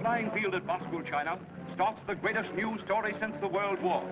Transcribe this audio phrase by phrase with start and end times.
[0.00, 1.38] flying field at Baskul, China,
[1.74, 4.04] starts the greatest news story since the World War.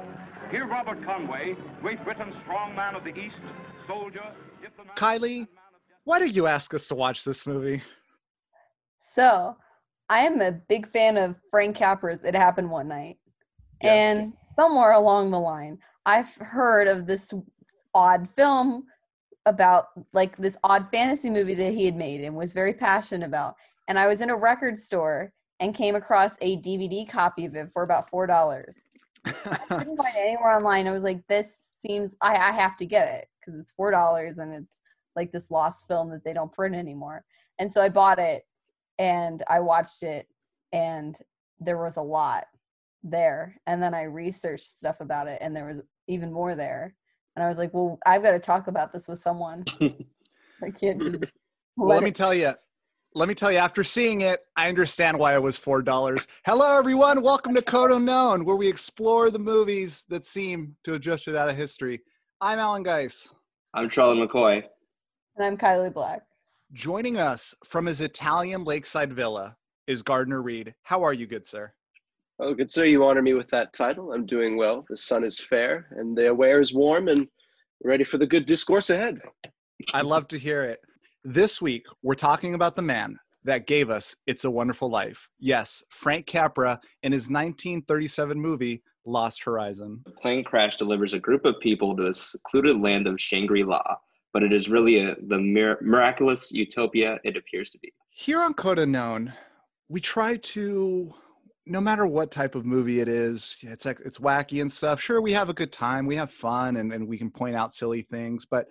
[0.51, 3.37] Here, Robert Conway, Great Britain's strong man of the East,
[3.87, 4.25] soldier,
[4.63, 4.97] diplomat.
[4.97, 5.49] Kylie,
[6.05, 7.83] why did you ask us to watch this movie?
[8.99, 9.57] So,
[10.09, 13.19] I am a big fan of Frank Capra's It Happened One Night.
[13.83, 13.93] Yes.
[13.93, 17.33] And somewhere along the line, I've heard of this
[17.95, 18.85] odd film
[19.47, 23.55] about like this odd fantasy movie that he had made and was very passionate about.
[23.89, 27.73] And I was in a record store and came across a DVD copy of it
[27.73, 28.91] for about four dollars.
[29.25, 30.87] I couldn't find it anywhere online.
[30.87, 34.39] I was like, this seems I, I have to get it because it's four dollars
[34.39, 34.79] and it's
[35.15, 37.25] like this lost film that they don't print anymore.
[37.59, 38.45] And so I bought it
[38.99, 40.27] and I watched it
[40.73, 41.17] and
[41.59, 42.45] there was a lot
[43.03, 43.57] there.
[43.67, 46.95] And then I researched stuff about it and there was even more there.
[47.35, 49.65] And I was like, well, I've got to talk about this with someone.
[50.63, 51.33] I can't just
[51.77, 52.53] well, let let me tell you.
[53.17, 56.29] Let me tell you, after seeing it, I understand why it was four dollars.
[56.45, 57.23] Hello, everyone.
[57.23, 61.49] Welcome to Code Unknown, where we explore the movies that seem to have drifted out
[61.49, 62.03] of history.
[62.43, 63.31] I'm Alan Geis.
[63.73, 64.63] I'm Charlie McCoy.
[65.37, 66.25] and I'm Kylie Black.
[66.75, 70.75] Joining us from his Italian lakeside villa is Gardner Reed.
[70.83, 71.73] How are you, good sir?
[72.39, 74.13] Oh, good sir, you honor me with that title.
[74.13, 74.85] I'm doing well.
[74.91, 77.27] The sun is fair, and the air is warm, and
[77.83, 79.23] ready for the good discourse ahead.
[79.95, 80.81] I love to hear it.
[81.29, 85.29] This week, we're talking about the man that gave us It's a Wonderful Life.
[85.41, 90.05] Yes, Frank Capra in his 1937 movie, Lost Horizon.
[90.07, 93.83] A plane crash delivers a group of people to a secluded land of Shangri-La,
[94.33, 97.93] but it is really a, the mir- miraculous utopia it appears to be.
[98.11, 99.33] Here on Coda Unknown,
[99.89, 101.13] we try to,
[101.67, 105.01] no matter what type of movie it is, it's like it's wacky and stuff.
[105.01, 107.75] Sure, we have a good time, we have fun, and, and we can point out
[107.75, 108.69] silly things, but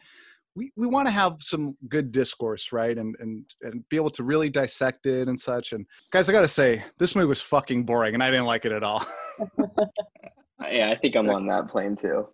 [0.55, 2.97] we, we want to have some good discourse, right?
[2.97, 5.73] And and and be able to really dissect it and such.
[5.73, 8.71] And guys, I gotta say, this movie was fucking boring, and I didn't like it
[8.71, 9.05] at all.
[10.71, 12.27] Yeah, I think I'm on that plane too.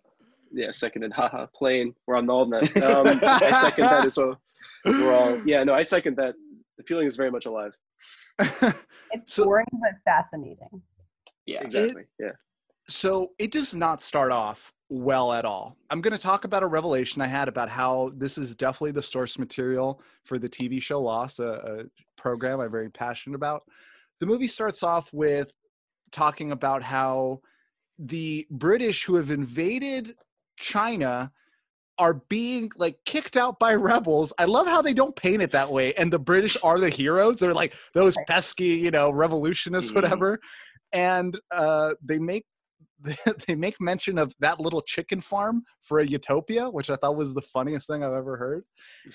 [0.52, 1.12] Yeah, seconded.
[1.12, 1.92] Haha, plane.
[2.06, 2.64] We're on all that.
[2.82, 4.40] Um, I second that as well.
[4.84, 5.42] We're all.
[5.46, 6.34] Yeah, no, I second that.
[6.78, 7.72] The feeling is very much alive.
[9.10, 10.80] It's So- boring but fascinating.
[11.46, 11.62] Yeah.
[11.62, 12.04] Exactly.
[12.18, 12.30] yeah.
[12.88, 15.76] so it does not start off well at all.
[15.90, 19.02] I'm going to talk about a revelation I had about how this is definitely the
[19.02, 21.84] source material for the TV show Lost, a, a
[22.20, 23.62] program I'm very passionate about.
[24.20, 25.50] The movie starts off with
[26.10, 27.40] talking about how
[27.98, 30.14] the British who have invaded
[30.58, 31.32] China
[31.98, 34.32] are being like kicked out by rebels.
[34.38, 35.94] I love how they don't paint it that way.
[35.94, 37.38] And the British are the heroes.
[37.38, 39.94] They're like those pesky, you know, revolutionists, Mhm.
[39.94, 40.38] whatever.
[40.92, 42.44] And uh, they make
[43.46, 47.34] they make mention of that little chicken farm for a utopia, which I thought was
[47.34, 48.64] the funniest thing I've ever heard.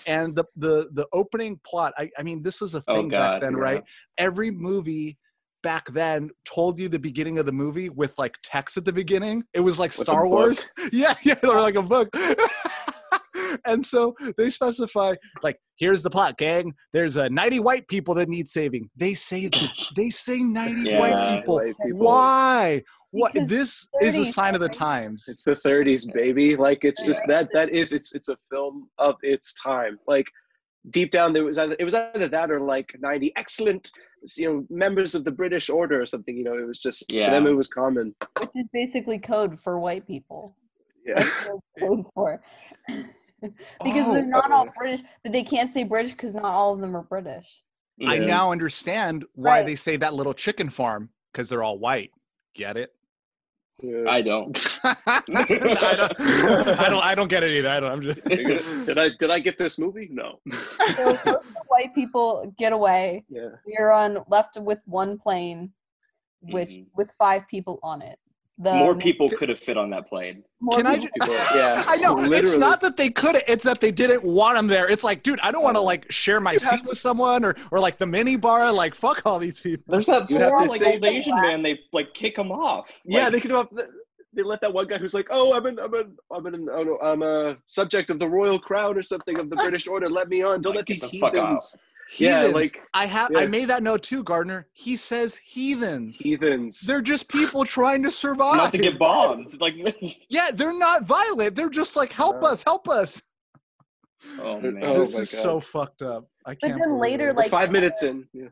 [0.06, 3.42] And the the the opening plot, I, I mean, this was a Oh, thing back
[3.42, 3.60] then, yeah.
[3.60, 3.84] right?
[4.18, 5.18] Every movie
[5.64, 9.44] back then told you the beginning of the movie with like text at the beginning.
[9.54, 10.28] It was like With Star.
[10.28, 10.66] Wars.
[10.92, 12.10] Yeah, yeah, or like a book.
[13.66, 18.28] and so they specify like here's the plot gang there's uh, 90 white people that
[18.30, 22.00] need saving they say that they say 90 white people white people.
[22.00, 22.82] why
[23.12, 26.56] what Because this is a sign of the times It's the 30s, baby.
[26.56, 27.50] Like it's just that.
[27.54, 27.94] That is.
[27.94, 29.98] It's it's a film of its time.
[30.08, 30.28] Like
[30.90, 33.92] deep down, there was either it was either that or like 90 excellent,
[34.36, 36.36] you know, members of the British Order or something.
[36.36, 37.26] You know, it was just yeah.
[37.26, 38.14] to them it was common.
[38.40, 40.56] Which is basically code for white people.
[41.06, 41.16] Yeah.
[41.16, 42.42] That's what it's code for.
[43.84, 46.82] because Oh, they're not all British, but they can't say British because not all of
[46.82, 47.64] them are British.
[48.06, 48.26] i Yeah.
[48.26, 49.66] now understand why Right.
[49.66, 52.12] they say that little chicken farm because they're all white
[52.56, 52.94] get it
[53.80, 54.06] Yeah.
[54.08, 54.58] I don't.
[54.84, 55.22] I,
[55.96, 59.30] don't, I don't i don't get it either i don't i'm just did I did
[59.30, 60.08] I get this movie?
[60.12, 60.40] No.
[60.96, 63.26] So most of the white people get away.
[63.30, 63.50] Yeah.
[63.66, 65.72] You're on left with one plane,
[66.42, 66.88] which Mhm.
[66.96, 68.18] with five people on it.
[68.60, 70.44] The More people could have fit on that plane.
[70.60, 71.84] more Can I people- People- yeah.
[71.88, 74.90] I know it's not that they couldn't; it's that they didn't want them there.
[74.90, 77.56] It's like, dude, I don't want to like share my You'd seat with someone or
[77.70, 78.72] or like the mini bar.
[78.72, 79.84] Like, fuck all these people.
[79.92, 81.62] There's that You have poor to like say- old Asian man.
[81.62, 82.88] They like kick him off.
[83.06, 83.68] Yeah, Like, they could have.
[84.34, 86.98] They let that one guy who's like, "Oh, I'm an, I'm an, I'm an, oh,
[87.02, 90.10] I'm a subject of the royal crown or something of the British Order.
[90.10, 90.62] Let me on.
[90.62, 91.62] Don't Like, let these the fuck out."
[92.10, 94.68] Heathens, Yeah, like- I have, I made that note too, Gardner.
[94.74, 96.18] He says heathens.
[96.18, 98.56] heathens." They're just people trying to survive.
[98.58, 99.60] not to get bombed.
[99.60, 99.76] Like,
[100.30, 101.56] Yeah, they're not violent.
[101.56, 102.48] They're just like, help No.
[102.50, 103.22] us, help us.
[104.40, 104.80] oh man.
[104.84, 105.42] Oh this my is God.
[105.42, 106.26] so fucked up.
[106.46, 106.74] I But can't.
[106.74, 107.36] But then later, it.
[107.36, 108.28] like five minutes in.
[108.34, 108.48] Yeah.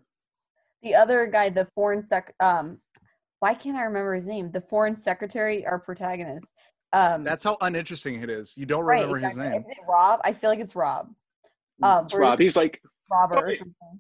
[0.84, 2.80] the other guy, the foreign sec, um,
[3.40, 4.52] why can't I remember his name?
[4.52, 6.54] The foreign secretary, our protagonist.
[6.94, 8.54] Um, that's how uninteresting it is.
[8.56, 9.44] You don't right, remember exactly.
[9.44, 9.62] his name.
[9.62, 10.22] Is it Rob?
[10.24, 11.10] I feel like it's Rob.
[11.84, 12.40] Um, It's Rob.
[12.40, 12.80] He's like,
[13.12, 14.00] Robert or something.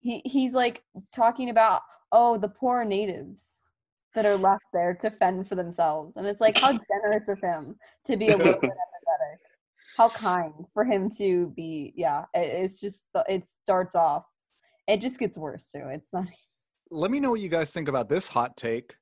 [0.00, 0.82] he he's like
[1.12, 1.82] talking about
[2.12, 3.62] oh the poor natives
[4.14, 6.72] that are left there to fend for themselves, and it's like how
[7.04, 7.76] generous of him
[8.06, 9.36] to be a little bit empathetic.
[9.96, 11.92] How kind for him to be.
[11.96, 14.24] Yeah, it, it's just uh, it starts off.
[14.88, 15.86] It just gets worse too.
[15.88, 16.26] It's not.
[16.90, 18.96] Let me know what you guys think about this hot take.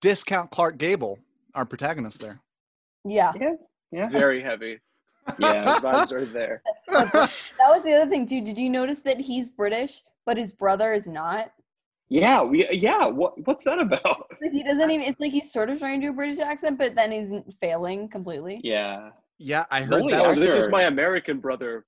[0.00, 1.18] Discount Clark Gable,
[1.54, 2.40] our protagonist there.
[3.04, 3.32] Yeah,
[3.92, 4.08] Yeah.
[4.08, 4.80] Very heavy.
[5.38, 5.78] Yeah.
[5.82, 6.62] Vibes are there.
[6.88, 7.30] that
[7.60, 8.42] was the other thing too.
[8.42, 11.52] Did you notice that he's British, but his brother is not?
[12.08, 12.42] Yeah.
[12.42, 13.06] We, yeah.
[13.06, 14.30] What, what's that about?
[14.42, 15.06] Like he doesn't even.
[15.06, 17.30] It's like he's sort of trying to do a British accent, but then he's
[17.60, 18.60] failing completely.
[18.62, 19.10] Yeah.
[19.38, 20.26] Yeah, I heard only that.
[20.26, 21.86] Oh, this is my American brother.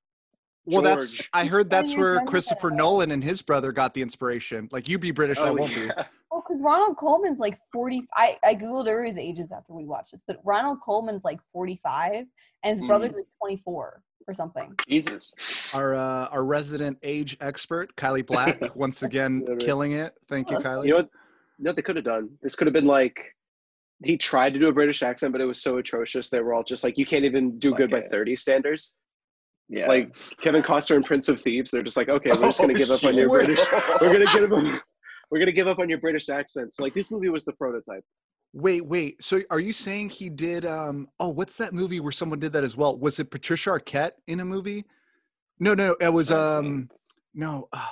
[0.67, 2.77] Well, that's I heard that's where Christopher that.
[2.77, 4.69] Nolan and his brother got the inspiration.
[4.73, 5.91] Like you be British, I Oh, won't be.
[6.31, 8.03] Well, because Ronald Colman's like 40.
[8.15, 12.27] I, I Googled everybody's ages after we watched this, but Ronald Colman's like 45
[12.65, 12.87] and his Hmm.
[12.89, 14.75] brother's like 24 or something.
[14.89, 15.33] Jesus.
[15.73, 20.15] Our uh, our resident age expert, Kylie Black, once again killing it.
[20.29, 20.87] Thank you, Kylie.
[20.87, 21.11] You know what?
[21.59, 22.31] You know what they could have done?
[22.43, 23.19] This could have been like
[24.05, 26.29] he tried to do a British accent, but it was so atrocious.
[26.29, 28.95] They were all just like, you can't even do good by 30 standards.
[29.69, 29.89] Yeah.
[29.89, 32.77] Like Kevin Costner and Prince of Thieves, they're just like, okay, we're just gonna Oh,
[32.77, 33.59] give up on your British.
[34.01, 34.83] We're gonna give up.
[35.31, 36.73] We're gonna give up on your British accent.
[36.73, 38.05] So like this movie was the prototype.
[38.53, 39.23] Wait, wait.
[39.23, 40.65] So are you saying he did?
[40.65, 41.09] Um.
[41.19, 42.97] Oh, what's that movie where someone did that as well?
[42.97, 44.85] Was it Patricia Arquette in a movie?
[45.59, 45.97] No, no.
[46.01, 46.89] It was um.
[47.35, 47.69] No.
[47.73, 47.85] Uh,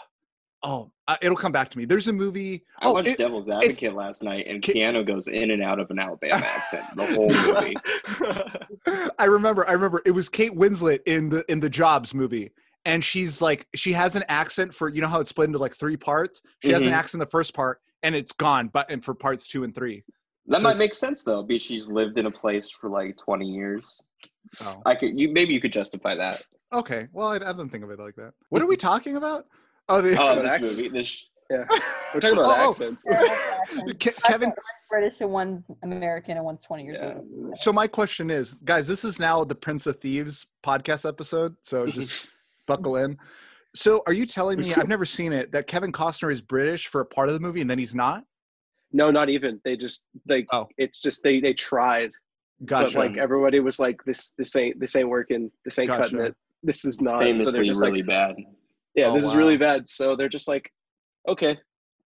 [0.65, 1.85] oh, uh, it'll come back to me.
[1.85, 2.65] There's a movie.
[2.83, 5.79] I Oh, watched it- Devil's Advocate last night, and Ki- Keanu goes in and out
[5.79, 7.77] of an Alabama accent the whole movie.
[9.19, 9.69] I remember.
[9.69, 10.03] I remember.
[10.05, 12.51] It was Kate Winslet in the in the Jobs movie,
[12.85, 15.77] and she's like, she has an accent for you know how it's split into like
[15.77, 16.43] three parts.
[16.63, 16.97] She has an Mhm.
[16.97, 18.69] accent the first part, and it's gone.
[18.69, 20.03] But and for parts two and three.
[20.47, 23.47] That So might make sense though, because she's lived in a place for like twenty
[23.51, 24.01] years.
[24.61, 24.81] Oh.
[24.87, 26.43] I could, you maybe you could justify that.
[26.73, 27.09] Okay.
[27.13, 28.33] Well, I, I didn't think of it like that.
[28.51, 29.47] What are we talking about?
[29.89, 30.77] Oh, the Oh, About this accents.
[30.77, 31.65] movie, this Yeah,
[32.15, 32.71] we're talking about Oh, oh.
[32.71, 33.05] accents.
[33.05, 34.01] Terrible accent.
[34.01, 34.49] Ke- Kevin.
[34.49, 34.57] One's
[34.91, 37.15] British and one's American and one's 20 years Yeah.
[37.17, 37.55] old.
[37.61, 41.57] So my question is, guys, this is now the Prince of Thieves podcast episode.
[41.63, 42.29] So just
[42.67, 43.19] buckle in.
[43.75, 47.01] So are you telling me I've never seen it that Kevin Costner is British for
[47.01, 48.25] a part of the movie and then he's not?
[48.93, 49.61] No, not even.
[49.65, 50.69] They just like Oh.
[50.79, 52.13] it's just they they tried,
[52.65, 52.95] Gotcha.
[52.95, 55.51] but like everybody was like, this this ain't this ain't working.
[55.65, 56.35] This ain't cutting it.
[56.63, 57.11] This is it's not.
[57.11, 58.37] So they're famously just really like, bad.
[58.95, 59.89] Yeah, Oh, this is really bad.
[59.89, 60.73] So they're just like,
[61.29, 61.59] okay,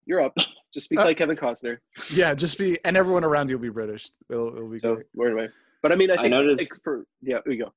[0.06, 0.36] you're up.
[0.74, 1.76] Just speak Uh, like Kevin Costner.
[2.10, 4.08] yeah, just be and everyone around you will be British.
[4.30, 5.06] It'll, it'll be So great.
[5.14, 5.48] word away.
[5.82, 7.72] But I mean, I I think noticed- like, for yeah, here you go.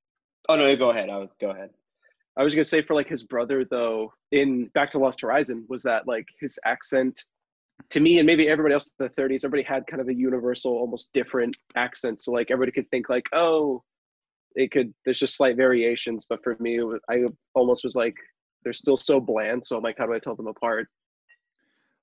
[0.48, 1.10] Oh no, go ahead.
[1.10, 1.72] I was, go ahead.
[2.38, 5.84] I was gonna say for like his brother though in Back to Lost Horizon was
[5.84, 7.22] that like his accent
[7.90, 10.72] to me and maybe everybody else in the 30s everybody had kind of a universal
[10.72, 13.84] almost different accent so like everybody could think like oh
[14.56, 18.16] it could there's just slight variations but for me it was, I almost was like
[18.66, 20.88] they're still so bland so I'm like how do I tell them apart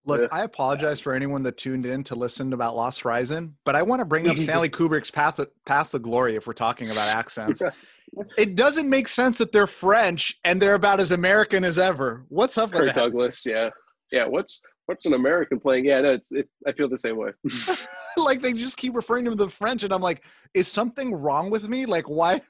[0.05, 3.83] Look, I apologize for anyone that tuned in to listen about Lost Horizon, but I
[3.83, 7.63] want to bring up Stanley Kubrick's Path Path of Glory if we're talking about accents.
[8.37, 12.25] it doesn't make sense that they're French and they're about as American as ever.
[12.31, 12.97] What's up with Kirk that?
[12.97, 13.71] Douglas yeah
[14.11, 17.31] yeah what's what's an American playing yeah no it's it, I feel the same way
[18.17, 20.25] like they just keep referring to the French, and I'm like,
[20.55, 21.87] is something wrong with me?
[21.87, 22.43] Like, why?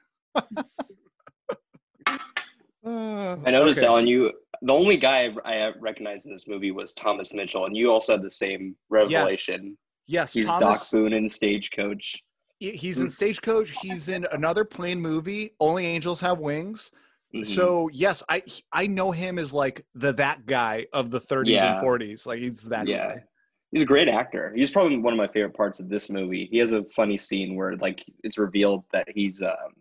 [2.85, 3.87] Uh, I noticed okay.
[3.87, 4.31] Ellen, you
[4.61, 8.13] the only guy I, I recognized in this movie was Thomas Mitchell, and you also
[8.13, 9.77] had the same revelation.
[10.05, 10.79] Yes, yes He's Thomas.
[10.81, 12.21] Doc Boone in Stagecoach.
[12.59, 13.71] He's in Stagecoach.
[13.81, 15.51] He's in another plane movie.
[15.59, 16.91] Only angels have wings.
[17.35, 17.45] Mhm.
[17.45, 21.73] So yes, I I know him as like the that guy of the 30s Yeah.
[21.73, 22.25] and 40s.
[22.25, 23.23] Like he's that yeah, guy.
[23.71, 24.53] he's a great actor.
[24.55, 26.47] He's probably one of my favorite parts of this movie.
[26.51, 29.73] He has a funny scene where like it's revealed that he's um,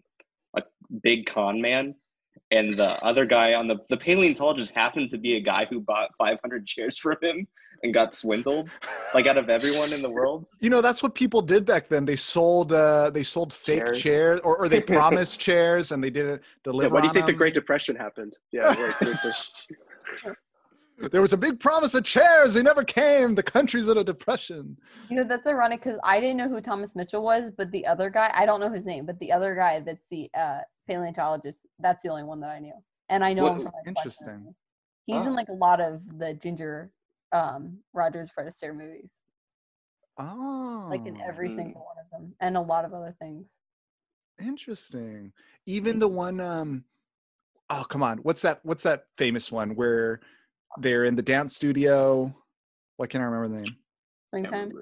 [0.56, 0.62] a
[1.02, 1.94] big con man,
[2.50, 6.10] and the other guy on the the paleontologist happened to be a guy who bought
[6.18, 7.46] 500 chairs from him
[7.82, 8.70] and got swindled,
[9.12, 10.46] like out of everyone in the world.
[10.60, 12.04] You know that's what people did back then.
[12.04, 14.00] They sold uh they sold fake Chairs.
[14.00, 16.88] chairs, or, or they promised chairs and they didn't deliver.
[16.88, 17.32] yeah, why do you on think the.
[17.32, 20.36] Great Depression happened yeah like,
[21.10, 22.54] There was a big promise of chairs.
[22.54, 23.34] They never came.
[23.34, 24.76] The country's in a depression.
[25.08, 28.08] You know, that's ironic because I didn't know who Thomas Mitchell was, but the other
[28.08, 32.02] guy, I don't know his name, but the other guy that's the uh, paleontologist, that's
[32.02, 32.74] the only one that I knew.
[33.08, 34.54] And I know What- him from like, interesting.
[35.06, 35.28] He's Oh.
[35.28, 36.90] in like a lot of the Ginger
[37.32, 39.22] um, Rogers Fred Astaire movies,
[40.18, 41.54] Oh, like in every Hmm.
[41.56, 43.58] single one of them, and a lot of other things.
[44.38, 45.32] Interesting.
[45.66, 46.84] Even the one um
[47.70, 48.18] oh come on.
[48.18, 50.20] What's that what's that famous one where
[50.78, 52.34] they're in the dance studio?
[52.98, 53.76] Why can't I remember the name?
[54.28, 54.72] Swing time.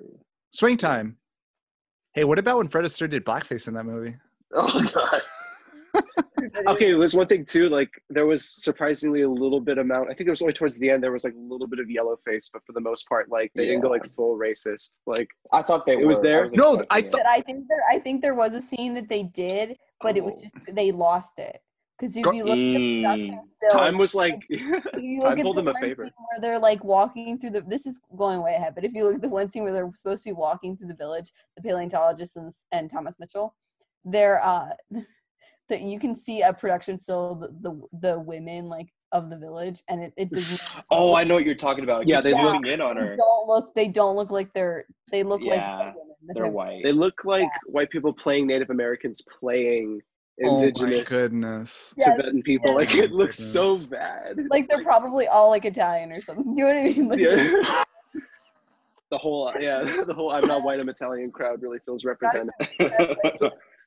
[0.52, 1.18] Swing time.
[2.14, 4.16] Hey, what about when Fred Astaire did blackface in that movie?
[4.52, 5.22] Oh god.
[6.64, 7.68] But it Okay, there's one thing too.
[7.68, 10.10] Like there was surprisingly a little bit amount.
[10.10, 11.02] I think it was only towards the end.
[11.02, 13.50] There was like a little bit of yellow face, but for the most part, like
[13.54, 14.98] they didn't go like full racist.
[15.06, 16.22] Like I thought they It was were.
[16.24, 16.48] there?
[16.52, 17.12] No, I it.
[17.12, 20.24] But I think there, I think there was a scene that they did, but it
[20.24, 20.42] was Oh.
[20.42, 21.60] just they lost it.
[21.98, 23.48] Because if you look at the production Mm.
[23.56, 24.60] still, time was like, if
[25.02, 26.04] you time at told the them a one favor.
[26.04, 27.60] scene where they're like walking through the.
[27.60, 29.90] This is going way ahead, but if you look at the one scene where they're
[29.94, 33.54] supposed to be walking through the village, the paleontologist and, and Thomas Mitchell,
[34.04, 34.70] they're uh,
[35.70, 39.82] that you can see a production still the, the the women like of the village,
[39.88, 40.84] and it, it does not.
[40.90, 42.06] Oh, I know what you're talking about.
[42.06, 43.16] Yeah, Yeah, they they look- zooming in on They her.
[43.16, 43.74] don't look.
[43.74, 44.84] They don't look like they're.
[45.10, 46.82] They look like Yeah, white women that They're white.
[46.84, 50.00] they look like white people playing Native Americans playing
[50.42, 51.94] Oh my indigenous goodness.
[51.98, 52.70] Yeah, Tibetan people.
[52.70, 52.76] yeah.
[52.76, 54.38] Like oh it looks so bad.
[54.50, 56.54] like they're probably all like Italian or something.
[56.54, 57.08] Do you know what I mean?
[57.08, 57.82] Like, yeah.
[59.10, 62.50] the whole yeah, the whole I'm not white, I'm Italian crowd really feels represented.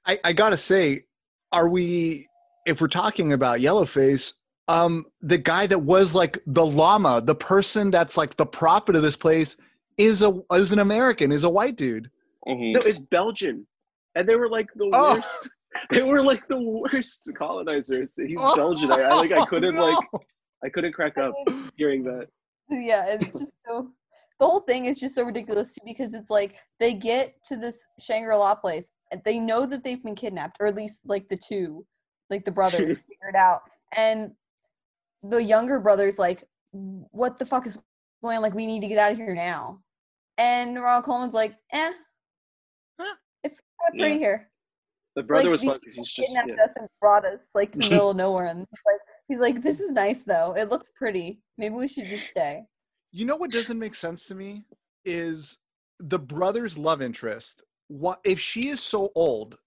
[0.06, 1.06] I, I gotta say,
[1.54, 2.28] are we
[2.66, 4.34] if we're talking about Yellowface,
[4.68, 9.02] um, the guy that was like the lama, the person that's like the prophet of
[9.02, 9.56] this place,
[9.98, 12.10] is a is an American, is a white dude.
[12.48, 12.74] Mhm.
[12.74, 13.66] No, it's Belgian.
[14.16, 15.16] And they were like the Oh.
[15.16, 15.50] worst.
[15.90, 18.16] They were like the worst colonizers.
[18.16, 18.92] He's Oh, Belgian.
[18.92, 19.86] I, I like I couldn't no.
[19.88, 20.06] like
[20.64, 21.34] I couldn't crack up
[21.78, 22.28] hearing that.
[22.70, 23.90] yeah, it's just so.
[24.40, 27.84] The whole thing is just so ridiculous too because it's like they get to this
[28.00, 31.38] Shangri La place and they know that they've been kidnapped, or at least like the
[31.38, 31.86] two,
[32.30, 33.62] like the brothers figured out,
[33.96, 34.32] and
[35.24, 37.78] the younger brother's like, "What the fuck is
[38.24, 38.38] going?
[38.38, 38.42] on?
[38.42, 39.80] Like, we need to get out of here now."
[40.38, 41.92] And Ronald Colman's like, "Eh,
[43.00, 43.16] Huh.
[43.44, 44.20] it's quite pretty Yeah.
[44.20, 44.50] here."
[45.16, 46.66] The brother like, was these fun because he's just kidnapped yeah.
[46.66, 49.62] us and brought us like to the middle of nowhere, and he's like, he's like,
[49.62, 50.56] "This is nice though.
[50.56, 51.42] It looks pretty.
[51.58, 52.64] Maybe we should just stay."
[53.12, 54.66] You know what doesn't make sense to me
[55.06, 55.60] is
[56.00, 57.64] the brother's love interest.
[57.94, 59.60] What if she is so old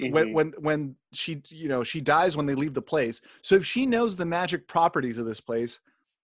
[0.00, 0.32] when Mhm.
[0.32, 3.20] when when she you know she dies when they leave the place?
[3.42, 5.78] So if she knows the magic properties of this place,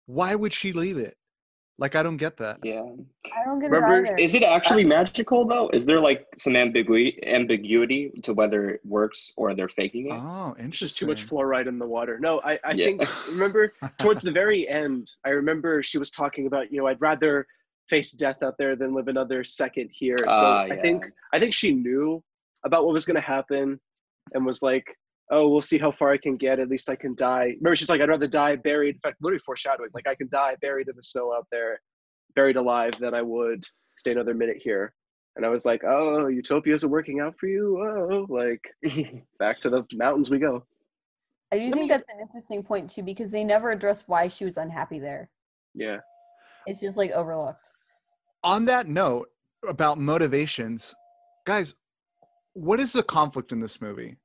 [0.07, 1.17] why would she leave it?
[1.79, 2.59] Like I don't get that.
[2.65, 2.83] Yeah.
[3.33, 4.17] I don't get Remember, it either.
[4.19, 5.69] is it actually magical though?
[5.73, 10.15] Is there like some ambiguity ambiguity to whether it works or they're faking it?
[10.15, 10.87] Oh, It's interesting.
[10.89, 12.19] just too much fluoride in the water.
[12.19, 12.87] No, I, I Yeah.
[12.87, 17.01] think remember towards the very end, I remember she was talking about, you know, I'd
[17.01, 17.47] rather
[17.89, 20.19] face death out there than live another second here.
[20.19, 22.23] So Ah, I think I think she knew
[22.65, 23.81] about what was gonna happen
[24.35, 24.85] and was like,
[25.31, 26.61] Oh, we'll see how far I can get.
[26.61, 27.55] At least I can die.
[27.59, 28.95] Remember, she's like, I'd rather die buried.
[28.97, 31.81] In fact, literally foreshadowing, like I can die buried in the snow out there,
[32.37, 33.65] buried alive, than I would
[33.97, 34.93] stay another minute here.
[35.35, 37.79] And I was like, Oh, utopia isn't working out for you.
[37.83, 38.63] Oh, like
[39.39, 40.63] back to the mountains we go.
[41.53, 44.57] I do think that's an interesting point too because they never addressed why she was
[44.57, 45.31] unhappy there.
[45.75, 45.99] Yeah.
[46.67, 47.71] It's just like overlooked.
[48.47, 49.29] On that note
[49.69, 50.95] about motivations,
[51.47, 51.75] guys,
[52.53, 54.17] what is the conflict in this movie?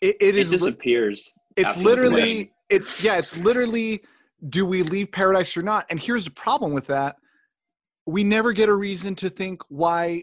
[0.00, 1.34] It, it it is li- disappears.
[1.56, 4.02] it's literally it's yeah it's literally
[4.48, 7.16] do we leave paradise or not and here's the problem with that
[8.06, 10.22] we never get a reason to think why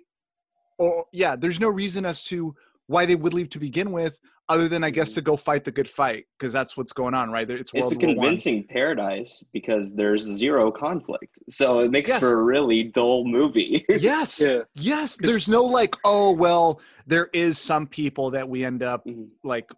[0.79, 2.55] or yeah there's no reason as to
[2.87, 4.17] why they would leave to begin with
[4.49, 7.29] other than i guess to go fight the good fight because that's what's going on
[7.31, 8.15] right it's world It's a War One.
[8.15, 11.39] convincing paradise because there's zero conflict.
[11.49, 12.19] So it makes Yes.
[12.19, 13.85] for a really dull movie.
[13.89, 14.59] yes Yeah.
[14.75, 19.05] yes 'Cause- there's no like oh well there is some people that we end up
[19.05, 19.27] Mhm.
[19.43, 19.69] like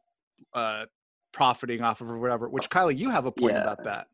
[0.53, 0.85] uh
[1.31, 3.61] profiting off of or whatever which kylie you have a point Yeah.
[3.63, 4.07] about that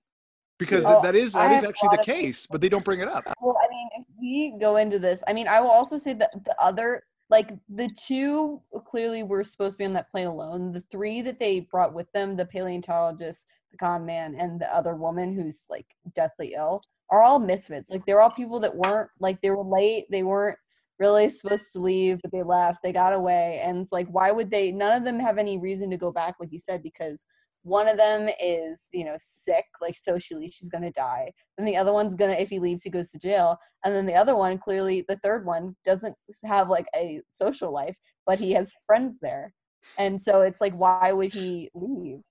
[0.59, 3.07] because Oh, that is that is actually the of- case but they don't bring it
[3.07, 6.13] up Well, I mean, if we go into this, I mean, I will also say
[6.13, 10.71] that the other, like the two clearly were supposed to be on that plane alone.
[10.71, 14.95] The three that they brought with them, the paleontologist, the con man, and the other
[14.95, 17.89] woman who's like deathly ill, are all misfits.
[17.91, 20.57] Like they're all people that weren't like they were late, they weren't
[20.99, 24.51] really supposed to leave, but they left, they got away, and it's like why would
[24.51, 24.71] they?
[24.71, 27.25] None of them have any reason to go back, like you said, because
[27.65, 31.31] one of them is you know sick, like socially she's gonna die.
[31.57, 33.57] And the other one's gonna if he leaves he goes to jail.
[33.83, 37.97] And then the other one clearly the third one doesn't have like a social life
[38.27, 39.53] but he has friends there.
[39.97, 42.21] And so it's like why would he leave?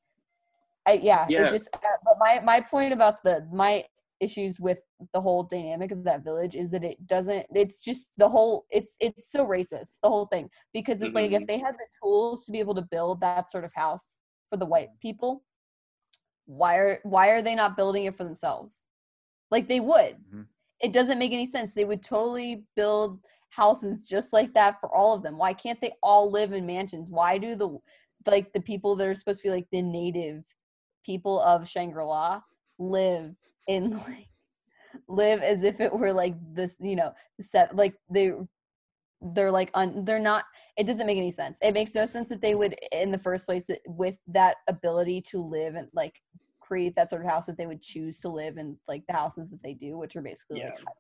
[0.87, 1.43] I, yeah, Yeah.
[1.43, 3.85] it just uh, but my my point about the my
[4.21, 4.79] issues with
[5.13, 8.97] the whole dynamic of that village is that it doesn't it's just the whole it's
[9.01, 10.51] it's so racist the whole thing.
[10.75, 11.47] Because it's like if Mhm.
[11.49, 14.21] they had the tools to be able to build that sort of house
[14.55, 15.43] for the white people
[16.47, 18.87] why are why are they not building it for themselves?
[19.51, 20.17] Like they would.
[20.33, 20.47] Mhm.
[20.81, 21.73] it doesn't make any sense.
[21.73, 23.19] They would totally build
[23.49, 25.39] houses just like that for all of them.
[25.39, 27.11] Why can't they all live in mansions?
[27.11, 27.79] Why do the
[28.27, 30.45] like the people that are supposed to be like the native
[31.05, 32.41] people of shangri-la
[32.79, 33.35] live
[33.67, 34.29] in like
[35.09, 38.33] live as if it were like this you know set like they
[39.33, 40.45] they're like un, they're not
[40.77, 43.47] it doesn't make any sense it makes no sense that they would in the first
[43.47, 46.21] place that- with that ability to live and like
[46.61, 49.51] create that sort of house that they would choose to live in like the houses
[49.51, 50.71] that they do which are basically Yeah.
[50.71, 50.97] hut-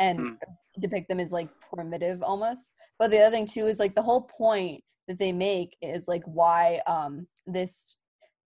[0.00, 0.34] and Hmm.
[0.80, 4.22] depict them as like primitive almost but the other thing too is like the whole
[4.22, 7.96] point that they make is like why um this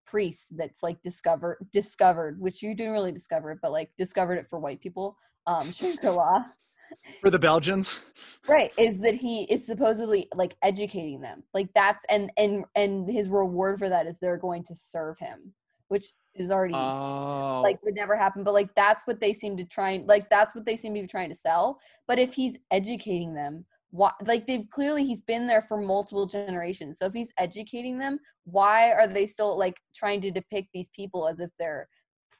[0.05, 4.47] priest that's like discovered discovered which you didn't really discover it but like discovered it
[4.49, 5.15] for white people
[5.47, 6.43] um Shangri-La
[7.21, 7.99] For the Belgians.
[8.47, 13.29] right is that he is supposedly like educating them like that's and and and his
[13.29, 15.53] reward for that is they're going to serve him
[15.89, 16.05] which
[16.35, 17.61] is already Oh.
[17.63, 20.55] like would never happen but like that's what they seem to try and like that's
[20.55, 24.45] what they seem to be trying to sell but if he's educating them why like
[24.47, 29.07] they've clearly he's been there for multiple generations so if he's educating them why are
[29.07, 31.87] they still like trying to depict these people as if they're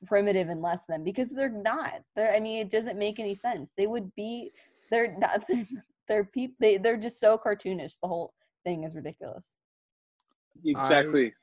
[0.06, 3.74] primitive and less than because they're not they're i mean it doesn't make any sense
[3.78, 4.50] they would be
[4.92, 5.66] they're not they're,
[6.08, 8.34] they're people they, they're just so cartoonish the whole
[8.66, 9.56] thing is ridiculous
[10.66, 11.34] Exactly.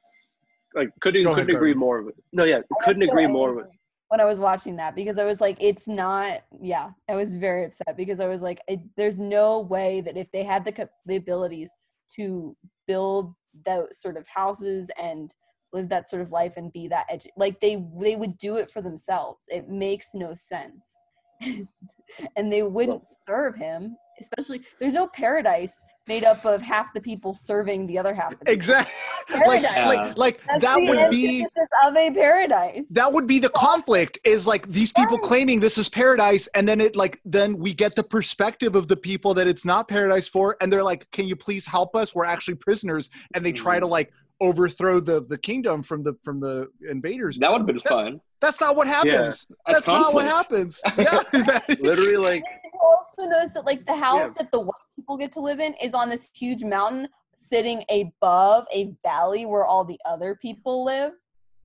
[0.75, 1.75] like couldn't couldn't ahead, agree Gardner.
[1.77, 2.15] more with.
[2.33, 3.65] No, yeah, I couldn't was so agree more with.
[3.65, 6.43] angry when I was watching that because I was like, it's not.
[6.61, 10.31] Yeah, I was very upset because I was like, it, there's no way that if
[10.33, 11.75] they had the cap- the abilities
[12.17, 13.35] to build
[13.65, 15.35] those sort of houses and
[15.73, 18.71] live that sort of life and be that edu- like they they would do it
[18.71, 19.47] for themselves.
[19.49, 20.87] It makes no sense,
[22.37, 23.97] and they wouldn't serve him.
[24.19, 28.33] Especially, there's no paradise made up of half the people serving the other half.
[28.33, 28.93] Of the exactly.
[29.47, 29.97] like, Paradise.
[29.97, 31.45] like, like That's that the would be
[31.85, 32.85] of a paradise.
[32.91, 35.25] that would be the conflict is like these people Right.
[35.25, 38.97] claiming this is paradise and then it like then we get the perspective of the
[38.97, 42.25] people that it's not paradise for and they're like can you please help us we're
[42.25, 43.83] actually prisoners and they try mm-hmm.
[43.83, 47.79] to like overthrow the the kingdom from the from the invaders That would have been
[47.79, 48.21] fun.
[48.41, 51.23] that's not what happens That's that's not what happens yeah
[51.81, 55.41] Literally, like you also notice that like the house that the white people get to
[55.41, 60.35] live in is on this huge mountain sitting above a valley where all the other
[60.35, 61.13] people live.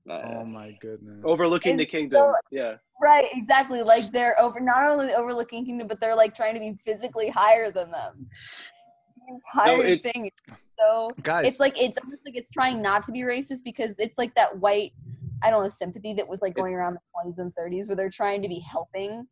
[0.09, 2.33] oh my goodness overlooking the It's kingdom.
[2.51, 3.81] Yeah, Right, exactly.
[3.81, 7.69] Like they're over not only overlooking kingdom, but they're like trying to be physically higher
[7.71, 8.27] than them.
[9.17, 13.03] The entire it's- thing is so guys it's like it's almost like it's trying not
[13.05, 14.91] to be racist because it's like that white
[15.43, 17.95] I don't know sympathy that was like going It's- around the twenties and thirties where
[17.95, 19.27] they're trying to be helping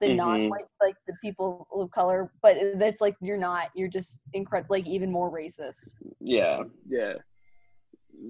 [0.00, 0.16] the Mhm.
[0.16, 3.70] non-white like the people of color, but it's like you're not.
[3.76, 5.90] You're just incredible, like even more racist.
[6.18, 6.64] yeah.
[6.88, 7.12] yeah.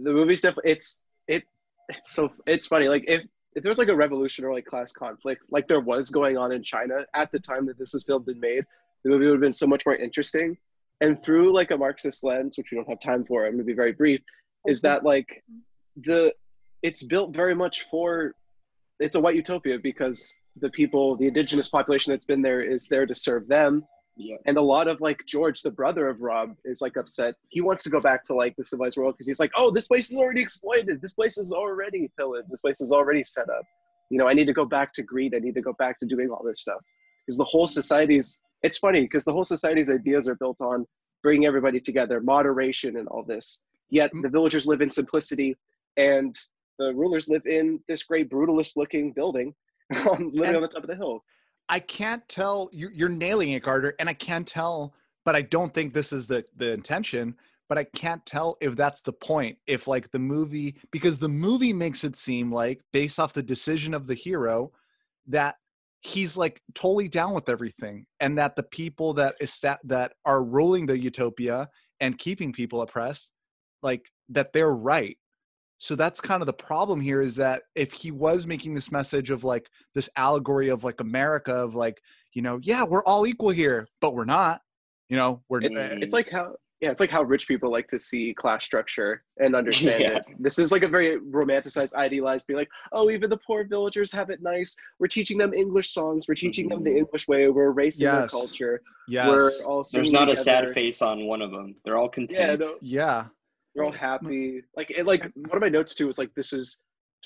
[0.04, 1.44] The movie's definitely it's it
[1.88, 2.88] it's so it's funny.
[2.88, 3.22] Like if
[3.54, 6.52] if there was like a revolution or like class conflict like there was going on
[6.52, 8.64] in China at the time that this was filmed and made,
[9.04, 10.56] the movie would have been so much more interesting.
[11.02, 13.74] And through like a Marxist lens, which we don't have time for, I'm gonna be
[13.74, 14.20] very brief,
[14.66, 15.44] is that like
[15.96, 16.32] the
[16.82, 18.34] it's built very much for
[19.00, 23.04] it's a white utopia because the people, the indigenous population that's been there is there
[23.04, 23.84] to serve them.
[24.16, 24.36] Yeah.
[24.46, 27.34] And a lot of like George, the brother of Rob, is like upset.
[27.48, 29.88] He wants to go back to like the civilized world because he's like, oh, this
[29.88, 31.00] place is already exploited.
[31.00, 32.48] This place is already pillaged.
[32.50, 33.64] This place is already set up.
[34.10, 35.34] You know, I need to go back to greed.
[35.34, 36.84] I need to go back to doing all this stuff
[37.26, 38.40] because the whole society's.
[38.62, 40.86] It's funny because the whole society's ideas are built on
[41.22, 43.62] bringing everybody together, moderation, and all this.
[43.90, 44.22] Yet mm.
[44.22, 45.56] the villagers live in simplicity,
[45.96, 46.36] and
[46.78, 49.54] the rulers live in this great brutalist-looking building,
[49.96, 51.24] um, on, literally And- on the top of the hill.
[51.68, 54.94] I can't tell you you're nailing it, Gardner, and I can't tell,
[55.24, 57.36] but I don't think this is the the intention.
[57.68, 59.56] But I can't tell if that's the point.
[59.66, 63.94] If like the movie, because the movie makes it seem like, based off the decision
[63.94, 64.72] of the hero,
[65.28, 65.56] that
[66.02, 70.44] he's like totally down with everything, and that the people that is that that are
[70.44, 71.68] ruling the utopia
[72.00, 73.30] and keeping people oppressed,
[73.82, 75.16] like that they're right.
[75.78, 79.30] So that's kind of the problem here is that if he was making this message
[79.30, 82.00] of like this allegory of like America of like,
[82.34, 84.60] you know, yeah, we're all equal here, but we're not.
[85.08, 87.98] You know, we're It's it's like how yeah, it's like how rich people like to
[87.98, 90.16] see class structure and understand Yeah.
[90.16, 90.24] it.
[90.40, 94.30] This is like a very romanticized, idealized, being like, oh, even the poor villagers have
[94.30, 94.74] it nice.
[94.98, 96.26] We're teaching them English songs.
[96.26, 96.98] We're teaching them the mm-hmm.
[96.98, 97.48] English way.
[97.48, 98.82] We're erasing their culture.
[99.06, 99.28] yes.
[99.28, 101.76] We're all There's not a sad face on one of them.
[101.84, 102.60] They're all Yeah, content.
[102.60, 103.26] no, yeah.
[103.76, 103.96] they're all mm.
[103.96, 104.62] happy.
[104.76, 106.78] Like it, like one of my notes too was like, this is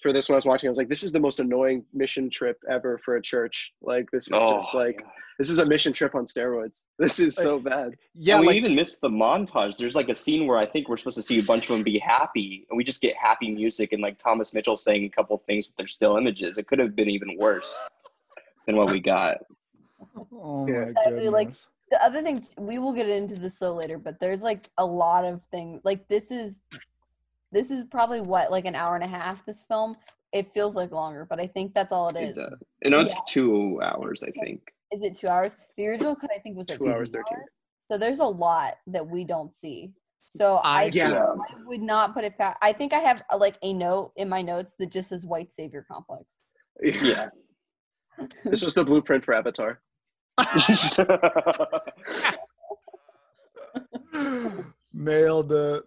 [0.02, 0.68] for this when I was watching.
[0.68, 3.72] I was like, this is the most annoying mission trip ever for a church.
[3.82, 5.10] Like this is Oh, just like yeah.
[5.38, 6.84] this is a mission trip on steroids.
[6.98, 7.94] This is so bad.
[8.14, 9.76] Yeah, and we like even missed the montage.
[9.76, 11.82] There's like a scene where I think we're supposed to see a bunch of them
[11.82, 15.36] be happy, and we just get happy music and like Thomas Mitchell saying a couple
[15.46, 16.58] things with their still images.
[16.58, 17.78] It could have been even worse
[18.66, 19.38] than what we got.
[20.32, 20.80] oh Yeah.
[20.80, 21.52] my Exactly, like,
[21.90, 25.24] the other thing we will get into this so later but there's like a lot
[25.24, 26.66] of things like this is
[27.52, 29.96] this is probably what like an hour and a half this film
[30.32, 32.58] it feels like longer but i think that's all it It is does.
[32.84, 34.60] You know, it's two hours, I think.
[34.92, 37.38] is it two hours the original cut i think was like Two hours, six 13.
[37.40, 37.58] hours.
[37.88, 39.92] So there's a lot that we don't see.
[40.26, 41.14] So I, I- Yeah.
[41.14, 42.58] I would not put it past.
[42.60, 45.52] I think I have a, like a note in my notes that just says white
[45.52, 46.40] savior complex.
[46.82, 47.28] Yeah.
[48.44, 49.80] This was the blueprint for Avatar.
[54.92, 55.84] Nailed it.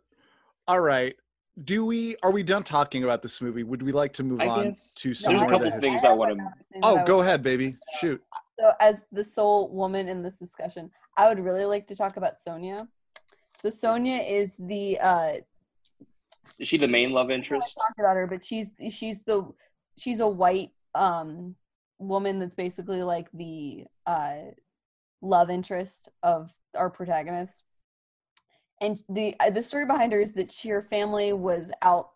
[0.67, 1.15] All right.
[1.63, 3.63] Do we are we done talking about this movie?
[3.63, 6.04] Would we like to move I on guess to there's some a couple the things?
[6.04, 7.76] I wanna- another thing that I Oh, go ahead, baby.
[8.00, 8.24] Shoot.
[8.60, 12.39] So, as the sole woman in this discussion, I would really like to talk about
[12.39, 12.88] Sonia.
[13.58, 15.34] So Sonia is the uh,
[16.60, 17.52] Is she the main love interest?
[17.52, 17.76] I interest?
[17.76, 19.52] talked about her, but she's she's the
[19.98, 21.56] she's a white um
[21.98, 24.38] woman that's basically like the uh
[25.22, 27.63] love interest of our protagonist.
[28.82, 32.10] And the uh, the story behind her is that she, her family was out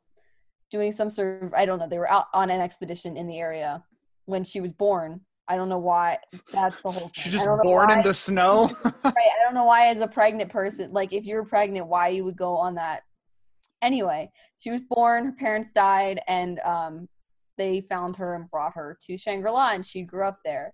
[0.72, 3.40] doing some sort of I don't know they were out on an expedition in the
[3.40, 3.84] area
[4.26, 5.22] when she was born.
[5.48, 6.20] I don't know why.
[6.54, 7.12] That's the whole.
[7.16, 7.32] She thing.
[7.32, 8.72] Just born why- in the snow.
[8.84, 12.24] right i don't know why as a pregnant person like if you're pregnant why you
[12.24, 13.02] would go on that
[13.82, 17.08] anyway she was born her parents died and um,
[17.58, 20.74] they found her and brought her to shangri-la and she grew up there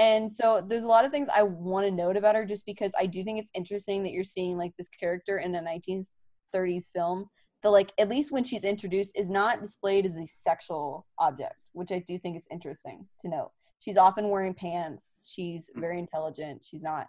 [0.00, 2.92] and so there's a lot of things i want to note about her just because
[2.98, 7.26] i do think it's interesting that you're seeing like this character in a 1930s film
[7.62, 11.92] that like at least when she's introduced is not displayed as a sexual object which
[11.92, 13.50] i do think is interesting to note.
[13.80, 15.26] She's often wearing pants.
[15.28, 15.80] She's mm.
[15.80, 16.64] very intelligent.
[16.64, 17.08] She's not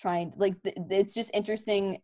[0.00, 2.00] trying to, like th- it's just interesting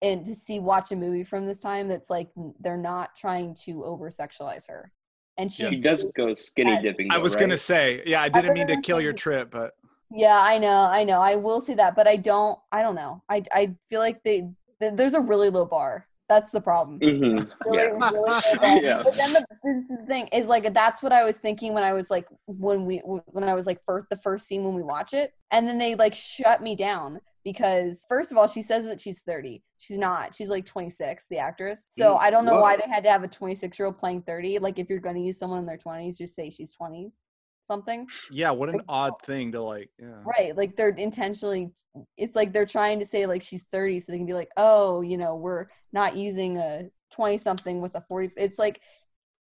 [0.00, 2.28] and to see watch a movie from this time that's like
[2.60, 4.92] they're not trying to over sexualize her
[5.38, 6.82] and she She does go skinny Yes.
[6.82, 7.10] dipping.
[7.10, 7.40] I was right?
[7.42, 9.72] gonna say, yeah, I didn't mean to kill your trip, but
[10.10, 13.22] yeah i know i know i will say that but i don't i don't know
[13.28, 14.48] i i feel like they
[14.80, 17.50] th- there's a really low bar that's the problem Mhm.
[17.66, 18.10] really, Yeah.
[18.10, 18.82] really.
[18.82, 19.02] Yeah.
[19.04, 21.82] But then the, this is the thing is like that's what I was thinking when
[21.82, 24.82] I was like when we when I was like first the first scene when we
[24.82, 28.84] watch it, and then they like shut me down because first of all she says
[28.86, 30.34] that she's 30 she's not.
[30.34, 31.88] She's like 26 the actress.
[31.90, 34.58] So i don't know why they had to have a 26 year old playing 30
[34.58, 37.12] like if you're going to use someone in their 20s just say she's 20
[37.64, 38.06] something.
[38.30, 39.90] Yeah, what an Like, odd oh thing to like.
[40.00, 40.22] Yeah.
[40.24, 41.70] right like they're intentionally
[42.16, 45.02] it's like they're trying to say like she's 30 so they can be like oh
[45.02, 48.80] you know we're not using a 20 something with a 40 it's like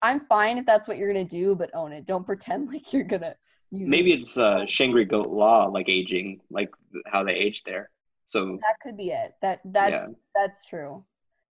[0.02, 2.04] i'm fine if that's what you're gonna do but own it.
[2.04, 3.36] Don't pretend like you're gonna use
[3.72, 6.70] Maybe it's uh, Shangri-La, like aging, like
[7.06, 7.90] how they age there.
[8.26, 10.14] So that could be it that that's Yeah.
[10.34, 11.04] that's true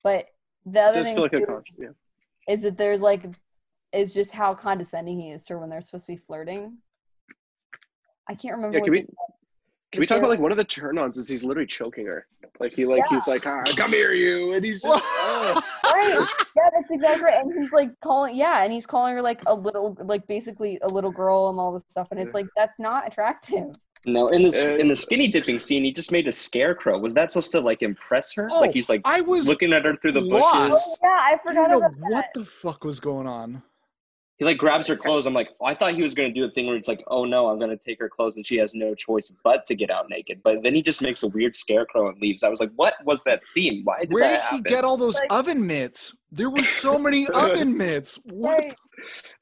[0.03, 0.27] but
[0.65, 1.41] the other thing like a
[1.79, 1.87] yeah.
[2.47, 3.25] is that there's like
[3.91, 6.77] is just how condescending he is to her when they're supposed to be flirting
[8.27, 9.07] i can't remember Yeah, can we-
[9.91, 12.27] Can we talk about like one of the turn-ons is he's literally choking her.
[12.59, 15.61] Like he like he's like, ah, come here, you, and he's just oh.
[15.85, 19.41] right yeah that's exactly right and he's like calling yeah and he's calling her like
[19.47, 22.79] a little like basically a little girl and all this stuff and it's like that's
[22.79, 23.73] not attractive
[24.05, 26.97] no, in this Uh, in the skinny dipping scene, he just made a scarecrow.
[26.97, 28.47] Was that supposed to like impress her?
[28.49, 30.55] Oh, like he's like I was looking at her through the lost.
[30.55, 30.99] oh bushes.
[31.03, 33.61] yeah i I forgot don't know about what the fuck was going on.
[34.39, 35.25] He like grabs her clothes.
[35.25, 37.25] I'm like, oh, I thought he was gonna do a thing where it's like, oh
[37.25, 40.09] no, I'm gonna take her clothes, and she has no choice but to get out
[40.09, 40.39] naked.
[40.43, 42.43] But then he just makes a weird scarecrow and leaves.
[42.43, 43.81] I was like, what was that scene?
[43.83, 46.15] Why did Where that did he get all those Like- oven mitts?
[46.31, 48.17] There were so many oven mitts.
[48.23, 48.59] What?
[48.61, 48.75] right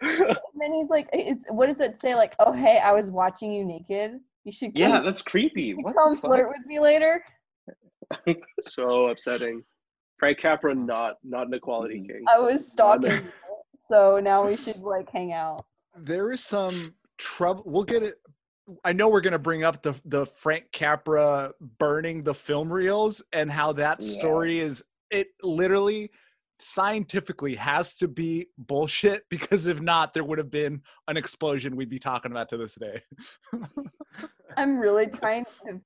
[0.01, 3.51] and then he's like it's what does it say like oh hey i was watching
[3.51, 5.63] you naked you should come, yeah, that's creepy.
[5.63, 6.29] you What come the fuck?
[6.29, 7.23] flirt with me later
[8.65, 9.63] so upsetting.
[10.19, 12.07] Frank Capra not not an equality Mhm.
[12.07, 12.25] king.
[12.31, 13.19] i was stalking you,
[13.87, 17.63] so now we should like hang out There is some trouble.
[17.65, 18.15] We'll get it.
[18.83, 23.49] I know we're gonna bring up the the Frank Capra burning the film reels and
[23.51, 24.11] how that Yeah.
[24.11, 24.83] story is.
[25.09, 26.11] It literally
[26.59, 31.89] scientifically has to be bullshit because if not, there would have been an explosion we'd
[31.89, 33.01] be talking about to this day.
[34.57, 35.79] I'm really trying to.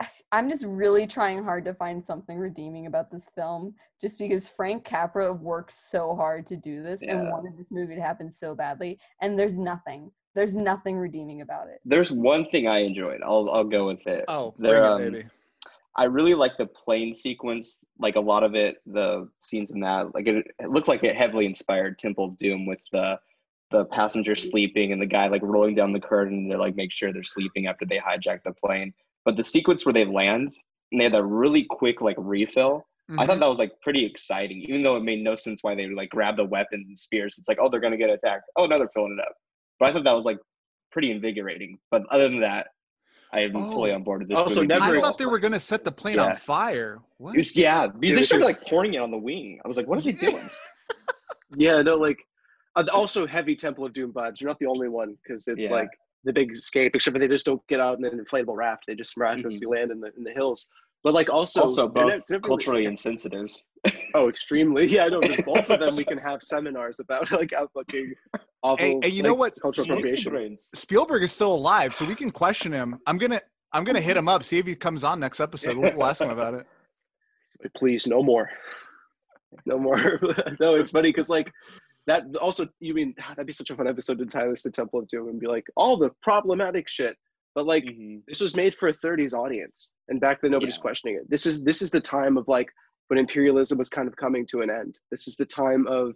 [0.00, 4.48] I I'm just really trying hard to find something redeeming about this film, just because
[4.48, 8.54] Frank Capra worked so hard to do this and wanted this movie to happen so
[8.54, 10.10] badly, and there's nothing.
[10.34, 11.80] There's nothing redeeming about it.
[11.84, 13.20] There's one thing I enjoyed.
[13.22, 14.24] I'll I'll go with it.
[14.28, 15.28] Oh, There, bring it, um, baby.
[15.96, 17.80] I really like the plane sequence.
[17.98, 21.16] Like a lot of it, the scenes in that, like it, it looked like it
[21.16, 23.18] heavily inspired Temple of Doom with the
[23.70, 27.12] the passenger sleeping and the guy like rolling down the curtain to like make sure
[27.12, 28.92] they're sleeping after they hijack the plane.
[29.24, 30.50] But the sequence where they land
[30.92, 33.26] and they had that really quick like refill, I Mhm.
[33.26, 35.96] thought that was like pretty exciting, even though it made no sense why they would
[35.96, 37.36] like grab the weapons and spears.
[37.38, 38.44] It's like, oh, they're gonna get attacked.
[38.56, 39.34] Oh no, they're filling it up.
[39.78, 40.38] But I thought that was like
[40.92, 41.78] pretty invigorating.
[41.90, 42.68] But other than that,
[43.32, 43.94] I am fully Oh.
[43.96, 44.38] on board with this.
[44.38, 44.66] Also, movie.
[44.68, 46.98] never- I thought they were gonna set the plane on fire.
[47.18, 47.36] What?
[47.36, 49.60] Was- yeah, because they they started like pouring it on the wing.
[49.64, 50.34] I was like, what are they doing?
[51.56, 52.18] Yeah, no, like
[52.76, 54.40] uh, also heavy Temple of Doom vibes.
[54.40, 55.70] You're not the only one because it's Yeah.
[55.70, 55.88] like
[56.24, 58.84] the big escape, except for they just don't get out in an inflatable raft.
[58.86, 59.72] They just miraculously Mm-hmm.
[59.74, 60.66] land in the in the hills.
[61.02, 63.48] But like also, also both culturally insensitive.
[64.12, 64.86] Oh, extremely.
[64.86, 65.20] Yeah, I know.
[65.22, 65.96] There's both of them.
[65.96, 68.12] We can have seminars about like how fucking
[68.62, 68.84] awful.
[68.84, 69.54] Hey, hey, you know what?
[69.62, 70.32] Cultural Speaking appropriation.
[70.32, 70.70] Brains.
[70.74, 72.98] Spielberg is still alive, so we can question him.
[73.06, 73.40] I'm gonna
[73.72, 75.78] I'm gonna hit him up, see if he comes on next episode.
[75.78, 76.66] We'll, we'll ask him about it.
[77.76, 78.50] Please, no more.
[79.64, 80.20] No more.
[80.60, 81.50] no, it's funny because like
[82.06, 82.22] that.
[82.40, 85.08] Also, you mean that'd be such a fun episode to tie this to Temple of
[85.08, 87.16] Doom and be like all the problematic shit.
[87.54, 88.22] But like Mhm.
[88.28, 90.82] this was made for a 30s audience, and back then nobody's Yeah.
[90.82, 91.28] questioning it.
[91.28, 92.68] This is this is the time of like
[93.08, 94.98] when imperialism was kind of coming to an end.
[95.10, 96.14] This is the time of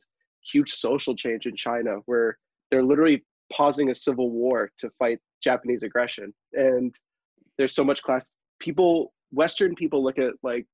[0.52, 2.38] huge social change in China, where
[2.70, 6.94] they're literally pausing a civil war to fight Japanese aggression, and
[7.58, 8.30] there's so much class.
[8.60, 10.66] People, Western people, look at like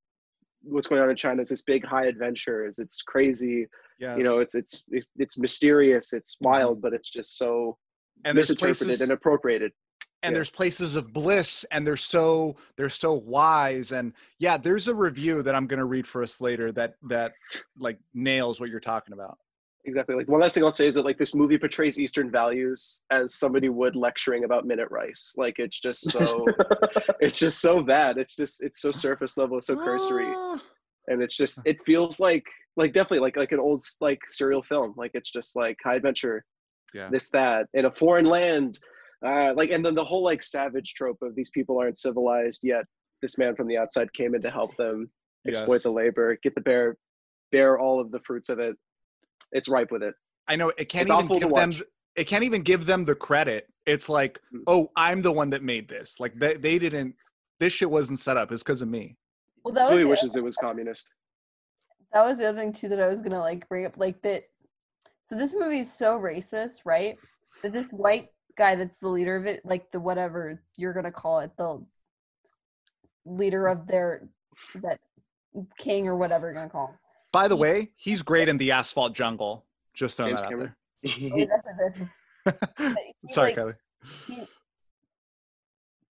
[0.62, 2.66] what's going on in China as this big high adventure.
[2.66, 3.66] Is it's crazy,
[3.98, 4.38] Yeah, you know?
[4.38, 6.46] It's it's it's, it's mysterious, it's mm-hmm.
[6.46, 7.76] wild, but it's just so
[8.24, 9.72] and misinterpreted places and appropriated.
[10.22, 10.34] and yeah.
[10.34, 15.42] there's places of bliss and they're so they're so wise and yeah there's a review
[15.42, 17.32] that i'm going to read for us later that that
[17.78, 19.38] like nails what you're talking about
[19.86, 20.14] Exactly.
[20.14, 23.34] Like one last thing I'll say is that like this movie portrays Eastern values as
[23.36, 25.32] somebody would lecturing about minute rice.
[25.36, 26.44] Like it's just so
[27.20, 28.18] it's just so bad.
[28.18, 30.60] It's just it's so surface level, so cursory, Ah.
[31.08, 32.44] and it's just it feels like
[32.76, 34.92] like definitely like like an old like serial film.
[34.98, 36.44] Like it's just like high adventure,
[36.92, 38.78] yeah this that in a foreign land,
[39.26, 42.84] uh, like and then the whole like savage trope of these people aren't civilized yet.
[43.22, 45.10] This man from the outside came in to help them
[45.48, 45.82] exploit Yes.
[45.84, 46.96] the labor, get the bear,
[47.50, 48.76] bear all of the fruits of it.
[49.52, 50.14] It's ripe with it.
[50.48, 51.72] i know it can't It's even give them
[52.16, 54.62] it can't even give them the credit it's like Mm.
[54.66, 57.14] oh i'm the one that made this like they, they didn't
[57.60, 59.16] this shit wasn't set up it's because of me
[59.64, 61.10] Well, that was Chloe wishes it was communist.
[62.12, 64.44] that was the other thing too that I was gonna like bring up, like that.
[65.22, 67.16] So this movie is so racist, right?
[67.62, 71.38] That this white guy that's the leader of it, like the whatever you're gonna call
[71.40, 71.84] it, the
[73.24, 74.28] leader of their
[74.82, 74.98] that
[75.78, 76.94] king or whatever you're gonna call him.
[77.32, 80.74] By the way he's great in the asphalt jungle just throwing James that out Cameron.
[82.44, 83.76] There he, sorry like, Kylie.
[84.26, 84.48] he-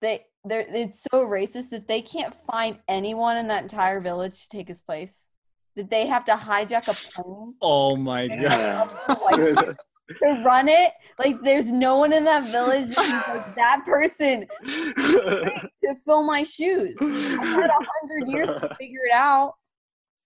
[0.03, 4.49] they they're it's so racist that they can't find anyone in that entire village to
[4.51, 5.31] take his place.
[5.75, 8.91] That they have to hijack a plane oh my god
[10.23, 10.93] to run it.
[11.19, 16.97] Like there's no one in that village like that person to fill my shoes.
[17.01, 19.55] I had a hundred years to figure it out.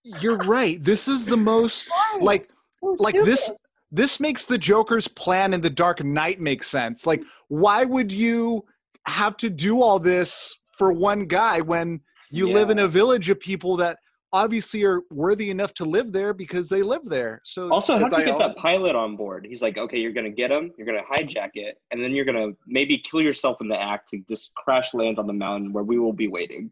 [0.03, 2.49] You're right this is the most like
[2.83, 3.61] like this stupid.
[3.93, 8.65] this makes the joker's plan in the dark knight make sense like why would you
[9.07, 13.39] have to do all this for one guy when you live in a village of
[13.41, 13.99] people that
[14.33, 18.13] obviously are worthy enough to live there because they live there so Also, how Because
[18.13, 19.45] to I get also- that pilot on board?
[19.49, 22.53] He's like, okay, you're gonna get him, you're gonna hijack it, and then you're gonna
[22.65, 25.99] maybe kill yourself in the act to just crash land on the mountain where we
[25.99, 26.71] will be waiting.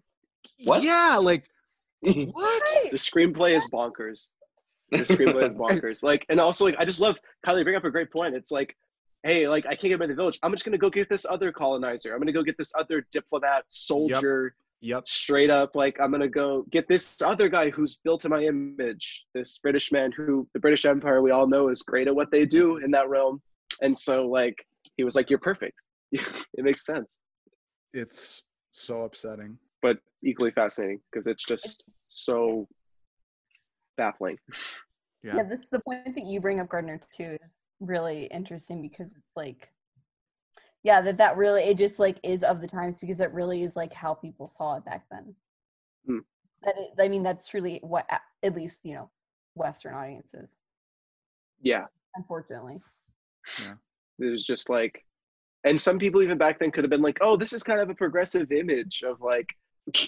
[0.64, 0.84] what?
[0.84, 1.50] yeah like
[2.32, 4.28] what the screenplay is bonkers.
[4.92, 6.02] The screenplay is bonkers.
[6.02, 7.64] Like, and also like I just love Kylie.
[7.64, 8.34] Bring up a great point.
[8.34, 8.76] It's like,
[9.24, 10.38] hey, like I can't get by the village.
[10.42, 12.12] I'm just gonna go get this other colonizer.
[12.12, 14.54] I'm gonna go get this other diplomat, soldier.
[14.80, 18.44] yep Straight up, like I'm gonna go get this other guy who's built to my
[18.44, 19.24] image.
[19.34, 22.44] This British man who the British Empire we all know is great at what they
[22.44, 23.42] do in that realm.
[23.82, 24.56] And so like
[24.96, 25.78] he was like, you're perfect.
[26.12, 26.24] it
[26.64, 27.18] makes sense,
[27.92, 32.66] it's so upsetting but equally fascinating because it's just so
[33.96, 34.38] baffling.
[35.22, 38.82] yeah, Yeah, this is the point that you bring up, Gardner, too, is really interesting
[38.82, 39.70] because it's like,
[40.82, 43.76] yeah, that that really it just like is of the times because it really is
[43.76, 45.34] like how people saw it back then.
[46.06, 46.18] Hmm.
[46.62, 48.06] That it, I mean, that's truly what
[48.42, 49.10] at least you know,
[49.54, 50.60] Western audiences.
[51.60, 52.80] Yeah, Unfortunately,
[54.18, 55.04] it was just like
[55.64, 57.90] and some people even back then could have been like oh this is kind of
[57.90, 59.48] a progressive image of like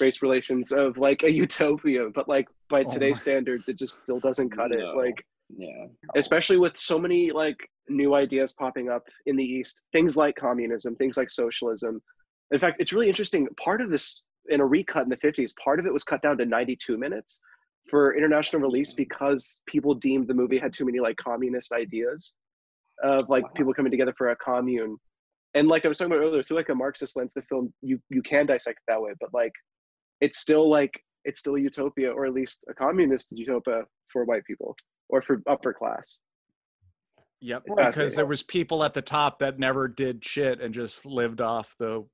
[0.00, 3.96] race relations of like a utopia but like by Oh today's my- standards it just
[4.02, 5.14] still doesn't cut it like
[5.56, 5.86] yeah.
[6.16, 7.56] especially with so many like
[7.88, 12.00] new ideas popping up in the east things like communism things like socialism.
[12.52, 15.78] In fact it's really interesting part of this in a recut in the 50s part
[15.80, 17.40] of it was cut down to 92 minutes
[17.88, 18.98] for international release mm.
[18.98, 22.34] because people deemed the movie had too many like communist ideas
[23.02, 23.50] of like Wow.
[23.56, 24.96] people coming together for a commune.
[25.54, 27.98] And like i was talking about earlier through like a marxist lens the film you
[28.08, 29.52] you can dissect it that way but like
[30.20, 34.44] it's still like it's still a utopia or at least a communist utopia for white
[34.44, 34.74] people
[35.08, 36.20] or for upper class
[37.40, 41.40] Yep, because there was people at the top that never did shit and just lived
[41.40, 42.04] off the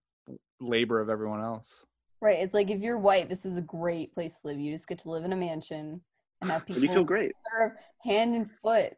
[0.60, 1.84] labor of everyone else.
[2.20, 2.38] right?
[2.38, 4.60] It's like if you're white, this is a great place to live.
[4.60, 6.00] You just get to live in a mansion
[6.40, 7.72] and have people and you feel great serve
[8.04, 8.94] hand and foot,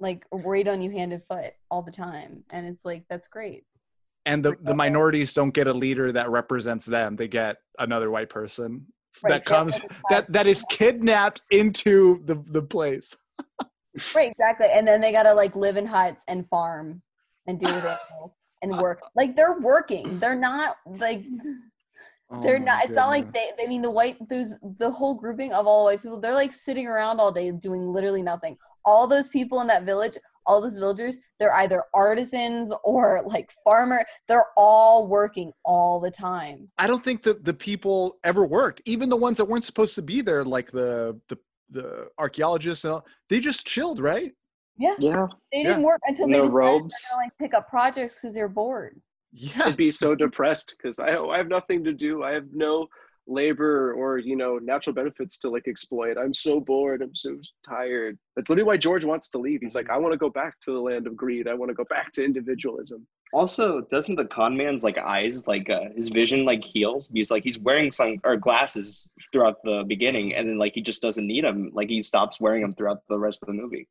[0.00, 3.64] like wait on you hand and foot all the time, and it's like that's great.
[4.24, 7.16] And the, the uh, minorities don't get a leader that represents them.
[7.16, 8.86] They get another white person
[9.22, 13.16] Right, that comes like a child- that that is kidnapped into the the place.
[14.14, 14.66] Right, exactly.
[14.70, 17.00] And then they gotta like live in huts and farm
[17.46, 19.00] and do animals and work.
[19.14, 20.18] Like they're working.
[20.18, 21.24] They're not like
[22.30, 22.84] oh they're Oh not.
[22.84, 23.52] It's not like they.
[23.58, 26.20] I mean, the white there's the whole grouping of all the white people.
[26.20, 28.58] They're like sitting around all day doing literally nothing.
[28.86, 34.04] All those people in that village, all those villagers, they're either artisans or like farmer.
[34.28, 36.68] They're all working all the time.
[36.78, 38.80] I don't think that the people ever worked.
[38.86, 41.36] Even the ones that weren't supposed to be there, like the the
[41.70, 44.30] the archaeologists and all, they just chilled, right?
[44.78, 45.26] Yeah, Yeah.
[45.52, 46.94] they didn't work until they their decided robes.
[47.10, 49.00] gonna like pick up projects because they're bored.
[49.32, 49.64] Yeah.
[49.64, 52.22] I'd be so depressed because I, I have nothing to do.
[52.22, 52.86] I have no
[53.26, 56.16] labor or you know natural benefits to like exploit.
[56.18, 57.02] I'm so bored.
[57.02, 58.18] I'm so tired.
[58.34, 59.60] That's literally why George wants to leave.
[59.62, 61.48] He's like, I want to go back to the land of greed.
[61.48, 63.06] I want to go back to individualism.
[63.32, 67.10] Also, doesn't the con man's like eyes, like uh, his vision, like heals?
[67.12, 71.02] He's like he's wearing some or glasses throughout the beginning, and then like he just
[71.02, 71.70] doesn't need them.
[71.72, 73.88] Like he stops wearing them throughout the rest of the movie.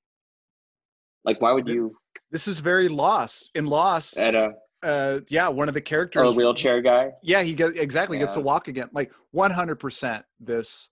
[1.25, 1.97] Like, why would you
[2.31, 3.49] This is very lost.
[3.55, 4.53] In Lost, at a
[4.85, 6.21] uh, yeah, one of the characters.
[6.21, 7.11] or a wheelchair guy?
[7.23, 8.89] Yeah, he gets exactly gets to walk again.
[8.93, 10.23] Like 100%.
[10.39, 10.89] This,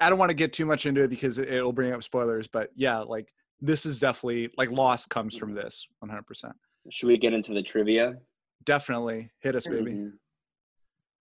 [0.00, 2.48] I don't want to get too much into it because it, it'll bring up spoilers.
[2.48, 6.52] But yeah, like this is definitely like loss comes from this 100%.
[6.90, 8.16] Should we get into the trivia?
[8.64, 9.92] Definitely hit us, baby.
[9.92, 10.12] Mhm.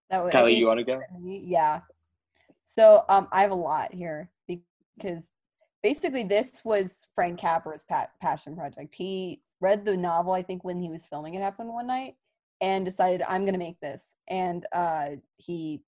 [0.09, 0.99] That would, I Kylie, you want to go?
[1.23, 1.79] yeah
[2.61, 4.29] so um i have a lot here
[4.97, 5.31] because
[5.83, 10.79] basically this was frank capra's pa- passion project he read the novel i think when
[10.79, 12.15] he was filming it happened one night
[12.61, 15.81] and decided i'm going to make this and uh he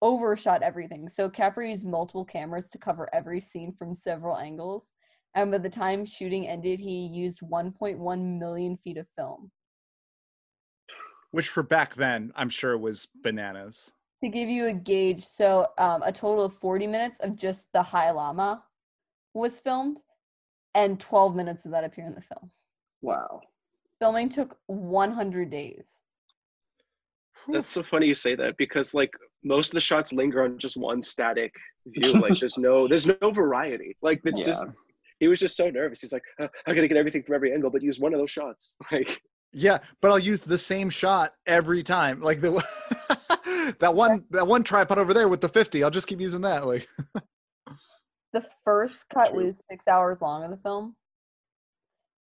[0.00, 4.92] overshot everything so capra used multiple cameras to cover every scene from several angles
[5.34, 9.50] and by the time shooting ended he used 1.1 million feet of film
[11.30, 13.90] Which for back then, I'm sure was bananas.
[14.24, 17.82] to give you a gauge, so um, a total of 40 minutes of just the
[17.82, 18.64] High Lama
[19.34, 19.98] was filmed,
[20.74, 22.50] and 12 minutes of that appear in the film.
[23.02, 23.40] Wow.
[24.00, 26.02] Filming took 100 days.
[27.50, 29.10] That's so funny you say that because like
[29.42, 31.54] most of the shots linger on just one static
[31.86, 32.12] view.
[32.20, 33.96] Like there's no there's no variety.
[34.02, 34.46] Like it's Yeah.
[34.46, 34.66] just
[35.18, 36.00] he was just so nervous.
[36.00, 38.30] He's like, "Uh, I gotta get everything from every angle, but use one of those
[38.30, 38.76] shots.
[38.92, 39.20] Like
[39.52, 42.20] Yeah, but I'll use the same shot every time.
[42.20, 42.50] Like the
[43.80, 45.82] that one that one tripod over there with the 50.
[45.82, 46.66] I'll just keep using that.
[46.66, 46.86] Like
[48.34, 50.96] The first cut was six hours long of the film,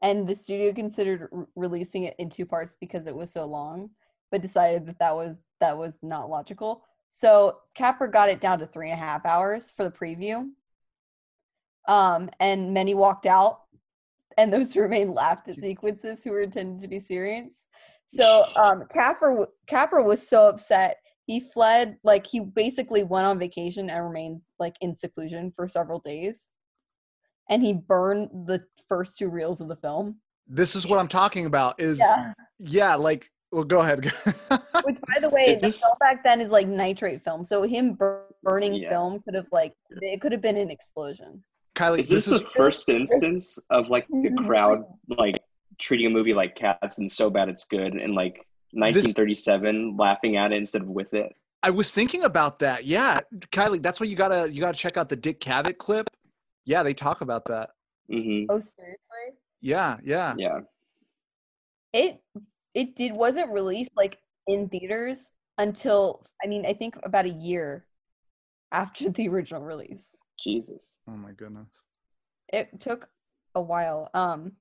[0.02, 3.90] and the studio considered r- releasing it in two parts because it was so long,
[4.30, 6.84] but decided that that was that was not logical.
[7.08, 10.50] So Capra got it down to three and a half hours for the preview,
[11.86, 13.60] um, and many walked out,
[14.36, 17.68] and those who remained laughed at sequences who were intended to be serious.
[18.06, 20.98] So um, Capra w- Capra was so upset.
[21.26, 26.00] He fled like he basically went on vacation and remained like in seclusion for several
[26.00, 26.52] days
[27.52, 30.16] and he burned the first two reels of the film
[30.52, 31.80] this is what I'm talking about.
[31.80, 34.04] Is yeah, yeah like well go ahead.
[34.84, 37.62] which by the way Is the this- film back then is like nitrate film so
[37.62, 38.90] him bur- burning Yeah.
[38.90, 41.42] film could have like it could have been an explosion
[41.74, 44.46] Kylie, Is this, this is the first instance of like a mm-hmm.
[44.46, 45.40] crowd like
[45.78, 50.52] treating a movie like Cats and so bad it's good and like 1937 laughing at
[50.52, 51.34] it instead of with it?
[51.62, 52.86] I was thinking about that.
[52.86, 53.20] Yeah,
[53.52, 56.10] Kylie, that's why you gotta you gotta check out the Dick Cavett clip.
[56.64, 57.70] Yeah, they talk about that.
[58.10, 60.34] hmm oh seriously Yeah, yeah.
[60.38, 60.60] Yeah.
[61.92, 62.20] it
[62.74, 67.86] it did wasn't released like in theaters until i mean i think about a year
[68.72, 70.82] after the original release Jesus.
[71.08, 71.68] Oh my goodness.
[72.52, 73.08] it took
[73.54, 74.52] a while um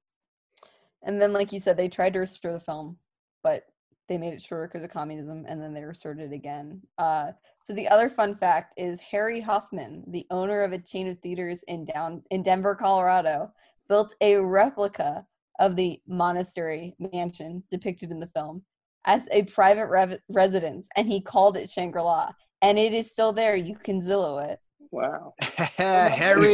[1.04, 2.98] and then like you said they tried to restore the film
[3.44, 3.64] but
[4.12, 7.28] they made it shorter because of communism and then they restored it again uh
[7.64, 11.64] so the other fun fact is harry huffman the owner of a chain of theaters
[11.70, 13.50] in down in denver colorado
[13.88, 15.26] built a replica
[15.62, 18.62] of the monastery mansion depicted in the film
[19.06, 22.30] as a private rev- residence and he called it shangri-la
[22.62, 24.60] and it is still there you can zillow it
[24.94, 25.36] Wow.
[25.78, 26.54] Harry,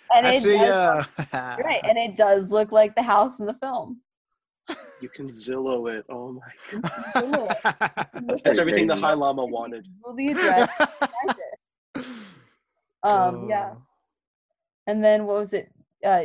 [0.14, 1.04] and I see does ya.
[1.32, 4.02] Right, and it does look like the house in the film.
[5.00, 6.04] You can Zillow it.
[6.10, 7.56] Oh my god.
[8.26, 8.96] That's That's everything the.
[8.96, 9.86] High Lama wanted.
[10.02, 10.70] Google the address.
[11.96, 12.06] it.
[13.02, 13.82] Um, yeah, Oh.
[14.86, 15.72] and then what was it?
[16.04, 16.24] Uh,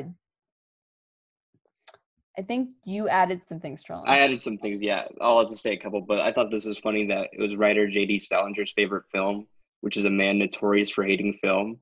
[2.37, 4.03] I think you added some things, Trellin.
[4.05, 5.07] I added some things, yeah.
[5.21, 7.55] I'll have to say a couple, but I thought this was funny that it was
[7.55, 8.19] writer J.D.
[8.19, 9.47] Salinger's favorite film,
[9.79, 11.79] which is a man notorious for hating film.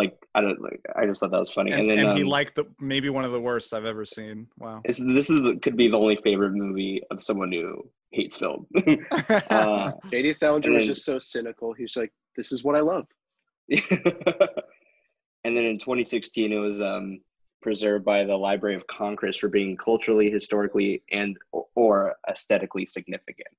[0.00, 1.72] Like I don't like I just thought that was funny.
[1.72, 4.04] And, And, then and he um, liked the maybe one of the worst I've ever
[4.04, 4.46] seen.
[4.58, 4.80] Wow.
[4.84, 8.66] this, this is the, could be the only favorite movie of someone who hates film.
[9.50, 10.32] uh, J.D.
[10.32, 11.72] Salinger And was just so cynical.
[11.72, 13.06] He's like, "This is what I love."
[13.70, 13.80] and
[15.44, 17.20] then in 2016, it was um,
[17.62, 21.36] preserved by the Library of Congress for being culturally, historically, and
[21.74, 23.54] or aesthetically significant.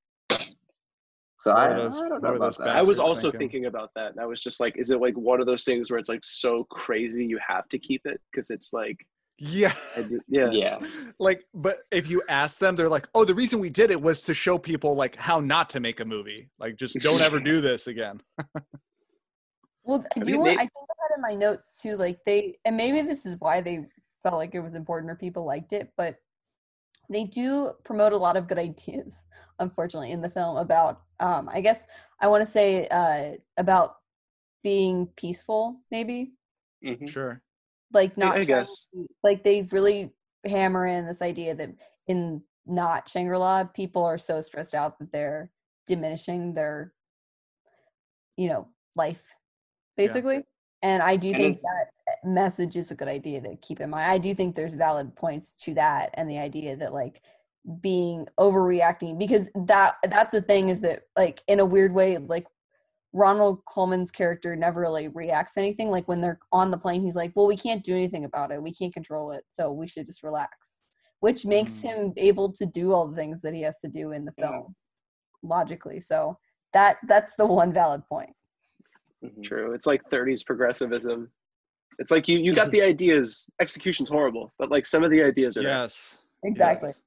[1.41, 2.67] So What I, those- I don't know about those that.
[2.75, 3.39] I was also thinking.
[3.39, 5.89] thinking about that, and I was just like, "Is it like one of those things
[5.89, 8.97] where it's like so crazy you have to keep it because it's like,
[9.39, 9.73] yeah.
[9.97, 10.77] I did- yeah, yeah,
[11.17, 14.21] Like, but if you ask them, they're like, "Oh, the reason we did it was
[14.25, 16.47] to show people like how not to make a movie.
[16.59, 18.21] Like, just don't ever do this again."
[19.83, 22.19] Well, I I do mean, they- I think I had in my notes too, like
[22.23, 23.87] they, and maybe this is why they
[24.21, 26.17] felt like it was important or people liked it, but
[27.09, 29.15] they do promote a lot of good ideas,
[29.57, 31.87] unfortunately, in the film about, um, I guess
[32.19, 33.97] I want to say uh, about
[34.63, 36.33] being peaceful, maybe
[36.83, 37.07] Mhm.
[37.09, 37.41] Sure.
[37.93, 38.87] like Yeah, not I guess.
[38.93, 40.11] to- like they really
[40.45, 41.69] hammer in this idea that
[42.07, 45.51] in not Shangri-La, people are so stressed out that they're
[45.87, 46.93] diminishing their,
[48.37, 49.35] you know, life,
[49.97, 50.43] basically.
[50.83, 51.91] And I do And think that
[52.23, 54.11] message is a good idea to keep in mind.
[54.11, 57.21] I do think there's valid points to that and the idea that like
[57.81, 62.47] being overreacting because that that's the thing is that like in a weird way like
[63.13, 65.89] Ronald Colman's character never really reacts to anything.
[65.89, 68.63] Like when they're on the plane, he's like, "Well, we can't do anything about it.
[68.63, 70.81] We can't control it, so we should just relax."
[71.19, 71.83] Which makes Mm.
[71.83, 74.47] him able to do all the things that he has to do in the Yeah.
[74.51, 74.75] film,
[75.43, 75.99] logically.
[75.99, 76.37] So
[76.73, 78.33] that that's the one valid point.
[79.23, 79.43] Mhm.
[79.43, 79.73] True.
[79.73, 81.29] It's like 30s progressivism.
[81.99, 85.57] It's like you you got the ideas, execution's horrible, but like some of the ideas
[85.57, 85.71] are there.
[85.73, 86.21] Yes.
[86.43, 86.89] Exactly.
[86.89, 87.01] yes.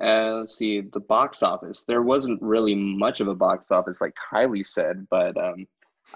[0.00, 1.84] Uh, let's see the box office.
[1.86, 5.66] There wasn't really much of a box office, like Kylie said, but um,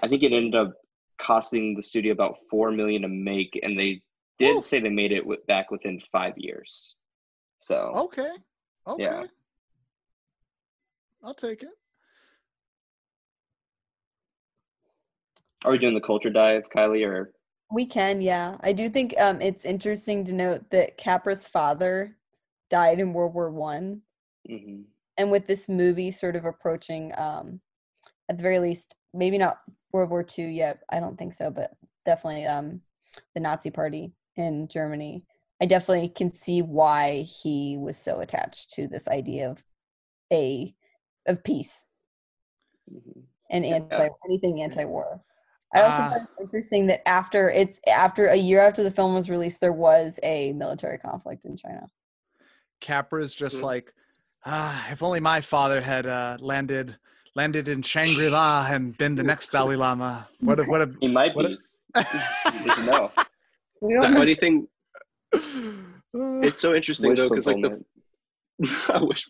[0.01, 0.73] I think it ended up
[1.17, 4.01] costing the studio about four million to make, and they
[4.37, 4.63] did Woo.
[4.63, 6.95] say they made it wi- back within five years.
[7.59, 8.31] So Okay.
[8.87, 9.03] Okay.
[9.03, 9.23] Yeah.
[11.23, 11.69] I'll take it.
[15.65, 17.33] are we doing the culture dive, Kylie, or
[17.71, 18.57] We can, yeah.
[18.61, 22.15] I do think um, it's interesting to note that Capra's father
[22.69, 24.01] died in World War One.
[24.49, 24.85] Mhm.
[25.17, 27.59] and with this movie sort of approaching um
[28.29, 29.59] at the very least maybe not
[29.91, 31.71] world war Two yet i don't think so but
[32.05, 32.81] definitely um
[33.35, 35.25] the nazi party in germany
[35.61, 39.63] i definitely can see why he was so attached to this idea of
[40.31, 40.73] a
[41.27, 41.87] of peace
[42.91, 43.23] Mhm.
[43.49, 43.75] and Yeah.
[43.75, 45.21] anti anything anti-war
[45.73, 46.09] i also Ah.
[46.11, 49.73] find it interesting that after it's after a year after the film was released there
[49.73, 51.87] was a military conflict in china
[52.79, 53.63] Capra's just Mhm.
[53.63, 53.93] like,
[54.45, 56.97] ah, if only my father had uh, landed
[57.35, 60.27] landed in Shangri La and been the next Dalai Lama.
[60.39, 60.93] What a what a.
[60.99, 61.57] he might What be.
[61.95, 62.03] You
[62.65, 63.11] just know.
[63.81, 64.67] we The don't know funny thing,
[66.43, 67.85] it's so interesting Wish though, because like the.
[68.93, 69.27] I wish.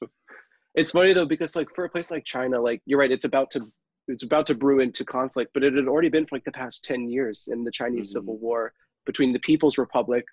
[0.76, 3.52] It's funny though because like for a place like China, like you're right, it's about
[3.52, 3.72] to
[4.08, 6.84] it's about to brew into conflict, but it had already been for like the past
[6.86, 8.14] ten years in the Chinese Mhm.
[8.14, 8.74] Civil War
[9.06, 10.26] between the People's Republic,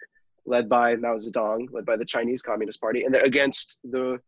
[0.46, 4.18] led by Mao Zedong, led by the Chinese Communist Party, and against the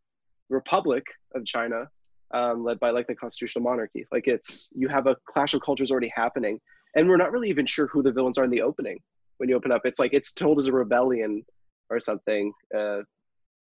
[0.51, 1.05] Republic
[1.35, 1.89] of China,
[2.33, 4.07] um, led by like the constitutional monarchy.
[4.13, 6.61] Like it's you have a clash of cultures already happening,
[6.95, 8.99] and we're not really even sure who the villains are in the opening.
[9.39, 11.45] When you open up, it's like it's told as a rebellion
[11.91, 12.53] or something.
[12.77, 13.01] Uh,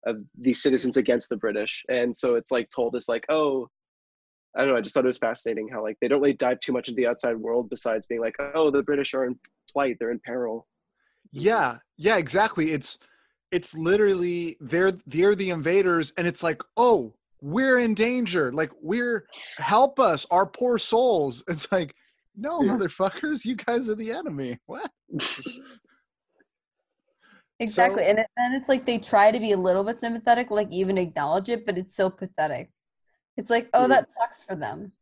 [0.07, 1.85] of these citizens against the British.
[1.89, 3.69] And so it's like told as like, oh,
[4.57, 6.61] I don't know, I just thought it was fascinating how like they don't really dive
[6.61, 9.39] too much into the outside world besides being like, oh, the British are in
[9.71, 10.67] plight, they're in peril.
[11.33, 12.73] yeah, yeah, exactly.
[12.73, 12.99] It's
[13.51, 18.53] it's literally they're they're the invaders, and it's like, oh, we're in danger.
[18.53, 19.27] Like we're
[19.59, 21.43] help us, our poor souls.
[21.49, 21.95] It's like,
[22.37, 22.73] no, Yeah.
[22.73, 24.59] motherfuckers, you guys are the enemy.
[24.67, 24.91] What?
[27.61, 28.05] Exactly.
[28.05, 30.97] So- and then it's like they try to be a little bit sympathetic, like even
[30.97, 32.71] acknowledge it, but it's so pathetic.
[33.37, 34.93] It's like, oh, that sucks for them.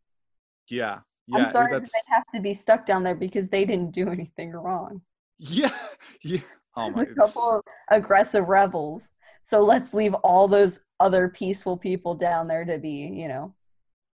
[0.68, 1.38] Yeah, yeah.
[1.38, 4.52] I'm sorry that they have to be stuck down there because they didn't do anything
[4.52, 5.02] wrong.
[5.38, 5.74] yeah,
[6.22, 6.40] yeah.
[6.76, 7.02] Oh my.
[7.10, 9.10] a couple of aggressive rebels.
[9.42, 13.54] So let's leave all those other peaceful people down there to be, you know,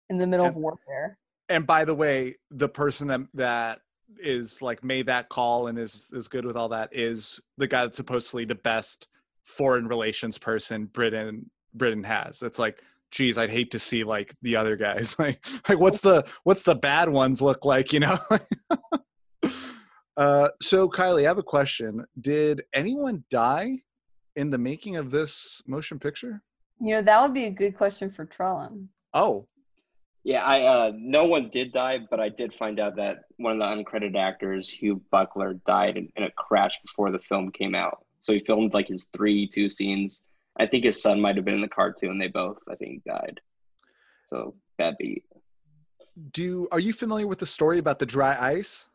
[0.09, 1.17] in the middle of And- warfare.
[1.49, 3.79] and by the way, the person that that
[4.19, 7.83] is like made that call and is is good with all that is the guy
[7.83, 9.07] that's supposedly the best
[9.43, 12.41] foreign relations person Britain Britain has.
[12.41, 12.81] It's like,
[13.11, 15.15] geez, I'd hate to see like the other guys.
[15.19, 17.91] Like, like what's the what's the bad ones look like?
[17.93, 18.17] You know.
[20.17, 22.05] uh, so Kylie, I have a question.
[22.19, 23.79] Did anyone die
[24.35, 26.41] in the making of this motion picture?
[26.79, 28.87] You know, that would be a good question for Trellin.
[29.13, 29.47] Oh,
[30.23, 33.59] Yeah, I uh, no one did die, but I did find out that one of
[33.59, 38.05] the uncredited actors, Hugh Buckler, died in, in a crash before the film came out.
[38.21, 40.23] So he filmed like his three two scenes.
[40.59, 42.75] I think his son might have been in the car too, and they both I
[42.75, 43.39] think died.
[44.29, 45.23] So bad beat.
[46.33, 48.86] Do are you familiar with the story about the dry ice?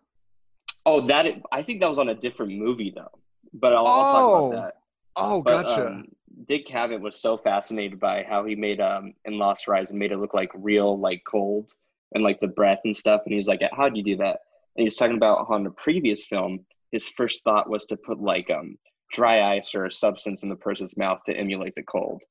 [0.84, 3.10] Oh, that I think that was on a different movie though.
[3.54, 4.74] But I'll, I'll talk Oh, about that.
[5.16, 5.88] Oh, But, gotcha.
[5.88, 6.08] um,
[6.46, 10.18] Dick Cavett was so fascinated by how he made um in Lost Horizon made it
[10.18, 11.70] look like real, like cold
[12.14, 13.22] and like the breath and stuff.
[13.26, 14.40] And he's like, "How would you do that?"
[14.76, 18.50] And he's talking about on the previous film, his first thought was to put like
[18.50, 18.76] um
[19.12, 22.22] dry ice or a substance in the person's mouth to emulate the cold.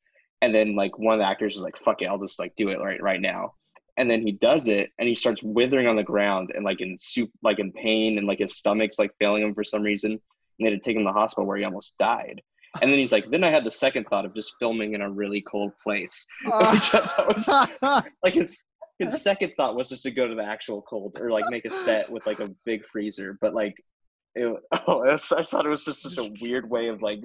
[0.41, 2.69] And then like one of the actors was like, "Fuck it, I'll just like do
[2.69, 3.53] it right right now."
[3.97, 6.97] And then he does it, and he starts withering on the ground and like in
[6.99, 10.11] soup, like in pain, and like his stomach's like failing him for some reason.
[10.11, 10.19] And
[10.59, 12.41] they had to take him to the hospital where he almost died.
[12.81, 15.09] And then he's like, then I had the second thought of just filming in a
[15.09, 16.25] really cold place.
[16.51, 16.71] Ah.
[16.73, 18.57] Which I was like his
[18.99, 21.71] his second thought was just to go to the actual cold or like make a
[21.71, 23.37] set with like a big freezer.
[23.41, 23.75] But like,
[24.35, 24.55] it,
[24.87, 27.19] oh, I thought it was just such a weird way of like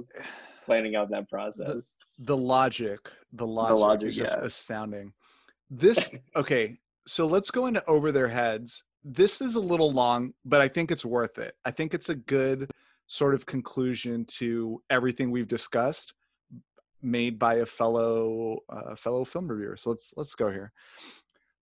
[0.65, 1.95] planning out that process.
[2.19, 3.01] the logic,
[3.33, 4.45] the logic, logic, is just yeah.
[4.45, 5.13] astounding.
[5.71, 8.85] This okay, so let's go into over their heads.
[9.05, 11.55] This is a little long, but I think it's worth it.
[11.65, 12.71] I think it's a good
[13.07, 16.13] sort of conclusion to everything we've discussed,
[17.03, 19.77] made by a fellow uh, fellow film reviewer.
[19.77, 20.73] So let's let's go here.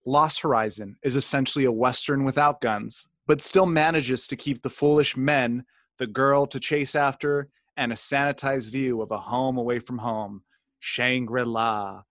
[0.05, 5.17] Lost Horizon is essentially a western without guns, but still manages to keep the foolish
[5.17, 5.65] men,
[5.97, 10.43] the girl to chase after, and a sanitized view of a home away from home,
[10.79, 12.03] Shangri La.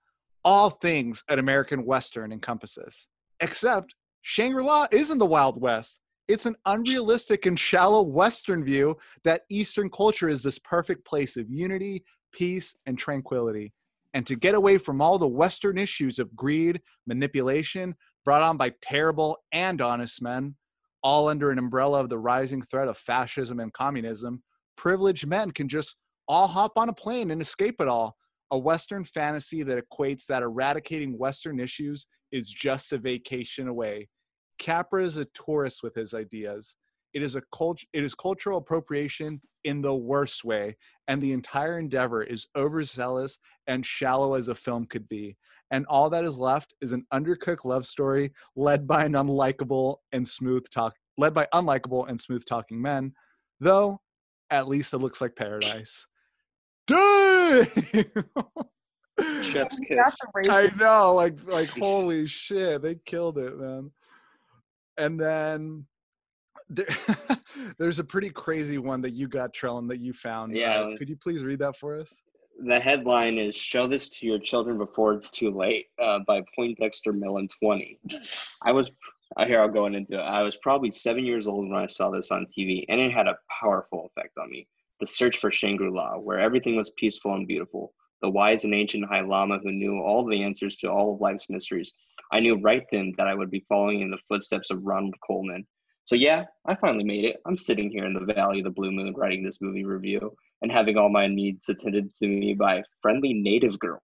[0.45, 3.07] All things an American Western encompasses.
[3.40, 6.01] Except Shangri La isn't the Wild West.
[6.28, 11.51] It's an unrealistic and shallow Western view that Eastern culture is this perfect place of
[11.51, 13.72] unity, peace, and tranquility.
[14.14, 18.72] And to get away from all the Western issues of greed, manipulation brought on by
[18.80, 20.55] terrible and honest men,
[21.03, 24.42] all under an umbrella of the rising threat of fascism and communism,
[24.76, 28.16] privileged men can just all hop on a plane and escape it all.
[28.51, 34.09] A Western fantasy that equates that eradicating Western issues is just a vacation away.
[34.59, 36.76] Capra is a tourist with his ideas.
[37.12, 40.76] It is a cult- it is cultural appropriation in the worst way,
[41.09, 45.36] and the entire endeavor is overzealous and shallow as a film could be.
[45.70, 50.26] And all that is left is an undercooked love story led by an unlikable and
[50.26, 53.12] smooth talk led by unlikable and smooth talking men,
[53.61, 54.01] though
[54.51, 56.07] at least it looks like paradise.
[57.45, 58.07] Dang!
[59.42, 59.99] Chef's kiss.
[60.03, 60.49] That's a race.
[60.49, 63.90] I know, like like holy shit, they killed it, man.
[64.97, 65.86] And then
[66.68, 66.86] there,
[67.78, 70.57] there's a pretty crazy one that you got, Trellin, that you found.
[70.57, 70.80] Yeah.
[70.80, 72.22] Uh, could you please read that for us?
[72.64, 77.12] The headline is "Show this to your children before it's too late" uh, by Poindexter
[77.12, 77.99] Millen Twenty.
[78.62, 78.90] I was
[79.36, 79.61] uh, here.
[79.61, 80.18] I'll go into it.
[80.18, 83.26] I was probably seven years old when I saw this on TV, and it had
[83.26, 84.68] a powerful effect on me.
[85.01, 87.92] The search for Shangri-La, where everything was peaceful and beautiful.
[88.22, 91.51] The wise and ancient High Lama who knew all the answers to all of life's
[91.51, 91.92] mysteries.
[92.32, 95.66] I knew right then that I would be following in the footsteps of Ronald Colman.
[96.05, 97.40] So yeah, I finally made it.
[97.47, 100.70] I'm sitting here in the Valley of the Blue Moon writing this movie review and
[100.70, 104.01] having all my needs attended to me by friendly native girls.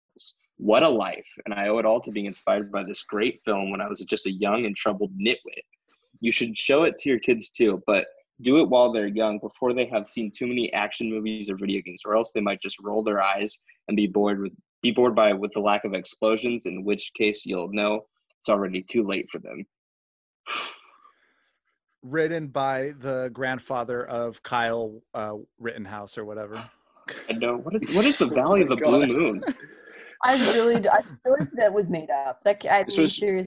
[0.57, 1.27] What a life.
[1.45, 4.01] And I owe it all to being inspired by this great film when I was
[4.01, 5.65] just a young and troubled nitwit.
[6.21, 8.07] You should show it to your kids too, but
[8.43, 11.81] do it while they're young before they have seen too many action movies or video
[11.85, 15.15] games, or else they might just roll their eyes and be bored with be bored
[15.15, 18.01] by with the lack of explosions, in which case you'll know
[18.41, 19.65] it's already too late for them.
[22.03, 26.65] Written by the grandfather of Kyle uh, Rittenhouse or whatever.
[27.29, 29.45] I know what is, what is the Valley of the my Blue Moon?
[30.25, 32.41] I really, do- I feel like that was made up.
[32.47, 33.47] like I This mean, was- seriously.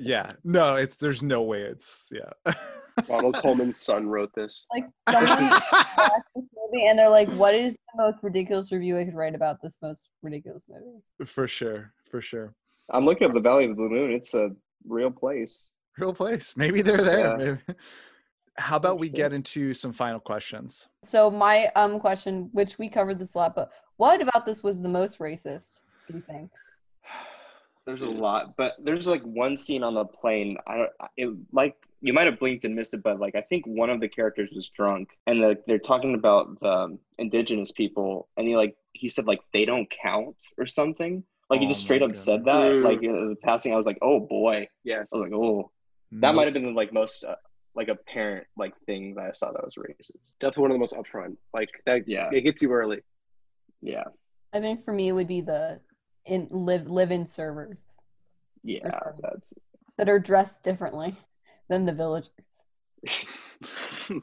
[0.00, 2.52] Yeah, no, it's there's no way it's yeah.
[3.08, 4.66] Ronald Colman's son wrote this.
[4.72, 9.04] Like someone watched this movie and they're like, "What is the most ridiculous review I
[9.04, 12.54] could write about this most ridiculous movie?" for sure, for sure.
[12.90, 14.12] I'm looking up the Valley of the Blue Moon.
[14.12, 14.50] It's a
[14.86, 15.70] real place.
[15.98, 16.54] Real place.
[16.56, 17.30] Maybe they're there.
[17.30, 17.36] Yeah.
[17.36, 17.78] Maybe.
[18.56, 20.88] How about we get into some final questions?
[21.04, 24.80] So my um question, which we covered this a lot, but what about this was
[24.80, 25.80] the most racist?
[26.06, 26.50] Do you think?
[27.86, 30.58] There's a lot, but there's like one scene on the plane.
[30.66, 30.90] I don't.
[31.16, 34.00] It like you might have blinked and missed it, but like I think one of
[34.00, 38.76] the characters was drunk, and like they're talking about the indigenous people, and he like
[38.92, 41.22] he said like they don't count or something.
[41.50, 42.24] Like he Oh just straight up goodness.
[42.24, 42.72] said that.
[42.72, 42.84] Mm.
[42.84, 44.68] Like in the passing, I was like, oh boy.
[44.84, 45.08] Yes.
[45.12, 45.70] I was like, oh,
[46.12, 46.34] that Nope.
[46.36, 47.36] might have been the like most uh,
[47.74, 50.32] like apparent like thing that I saw that was racist.
[50.40, 51.36] Definitely one of the most upfront.
[51.54, 52.28] Like that Yeah.
[52.32, 53.00] it gets you early.
[53.80, 54.04] Yeah,
[54.52, 55.80] I think for me it would be the
[56.26, 57.96] in live live in servers.
[58.62, 59.20] yeah, something.
[59.22, 59.52] that's
[59.96, 61.16] that are dressed differently
[61.68, 62.30] than the villagers.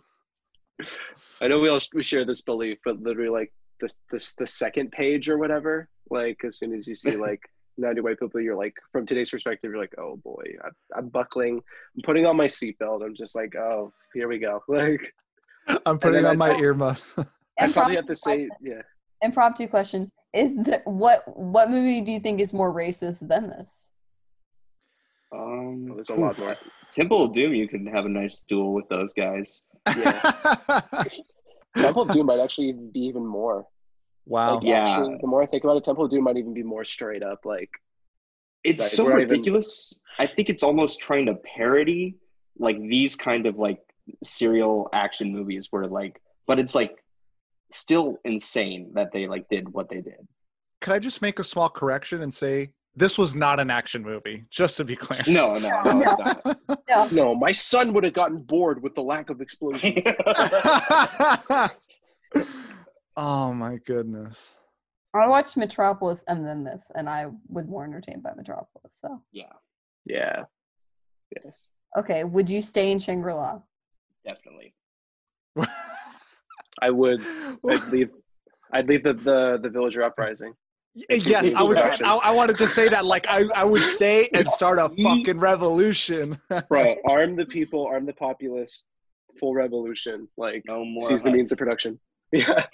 [1.42, 4.92] I know we all we share this belief, but literally like the the the second
[4.92, 7.42] page or whatever, like as soon as you see like
[7.78, 11.56] 90 white people, you're like from today's perspective, you're like, oh boy, I'm, I'm buckling,
[11.96, 13.04] I'm putting on my seatbelt.
[13.06, 14.64] I'm just like, oh, here we go.
[14.70, 15.14] Like
[15.86, 17.02] I'm putting on I- my earmuff.
[17.58, 18.82] I probably have Impromptu to say, question- yeah.
[19.22, 23.92] Impromptu question: Is the, what what movie do you think is more racist than this?
[25.34, 26.56] Um, There's a lot more.
[26.96, 29.64] Temple of Doom, you could have a nice duel with those guys.
[31.78, 33.68] Temple of Doom might actually be even more.
[34.26, 34.56] wow.
[34.56, 34.84] Like, Yeah.
[34.90, 37.22] actually, the more I think about it, Temple of Doom might even be more straight
[37.22, 37.46] up.
[37.46, 37.70] Like,
[38.64, 40.00] It's Like, so we're even- ridiculous.
[40.18, 42.16] I think it's almost trying to parody
[42.58, 43.80] like these kind of like
[44.24, 47.04] serial action movies where like, but it's like
[47.72, 50.28] still insane that they like did what they did.
[50.82, 54.46] Could I just make a small correction and say this was not an action movie,
[54.50, 55.22] just to be clear.
[55.28, 56.54] No, no, no.
[56.88, 60.06] No, no, my son would have gotten bored with the lack of explosions.
[63.18, 64.56] oh my goodness.
[65.14, 68.98] I watched Metropolis and then this, and I was more entertained by Metropolis.
[69.00, 69.54] So, yeah,
[70.06, 70.44] yeah.
[71.36, 71.68] Yes.
[71.98, 73.60] okay, would you stay in Shangri La?
[74.26, 74.74] definitely.
[76.82, 77.22] I would.
[77.70, 78.10] I'd leave.
[78.74, 80.54] I'd leave the the, the villager uprising.
[81.10, 81.78] Yes, I was.
[81.78, 83.06] I, I wanted to say that.
[83.06, 86.36] Like, I, I would stay and start a fucking revolution.
[86.70, 88.88] Bro, arm the people, arm the populace,
[89.40, 90.28] full revolution.
[90.38, 91.10] Like No more.
[91.10, 92.00] seize the means of production.
[92.32, 92.66] Yeah.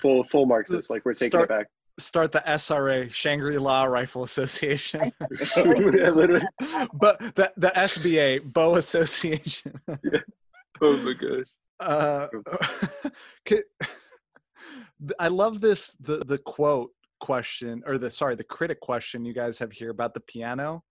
[0.00, 0.90] full full Marxist.
[0.90, 1.66] Like we're taking Start- it back.
[1.98, 5.12] start the SRA, Shangri La Rifle Association,
[5.56, 6.46] Yeah, literally.
[6.94, 9.74] but the the SBA, Bow Association.
[10.80, 11.46] Oh my gosh.
[11.80, 12.26] Uh,
[13.46, 13.62] ca-
[15.18, 16.90] I love this the the quote
[17.20, 20.82] question or the sorry the critic question you guys have here about the piano.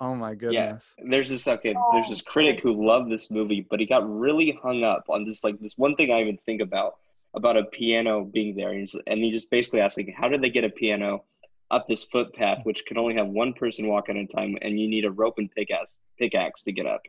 [0.00, 0.94] Oh my goodness.
[0.98, 1.04] Yeah.
[1.10, 1.74] There's this okay.
[1.92, 5.42] There's this critic who loved this movie, but he got really hung up on this
[5.42, 6.94] like this one thing I even think about
[7.34, 10.40] about a piano being there, and, he's, and he just basically asked like, how did
[10.40, 11.24] they get a piano
[11.70, 14.88] up this footpath, which can only have one person walk at a time, and you
[14.88, 17.02] need a rope and pickaxe pickaxe to get up?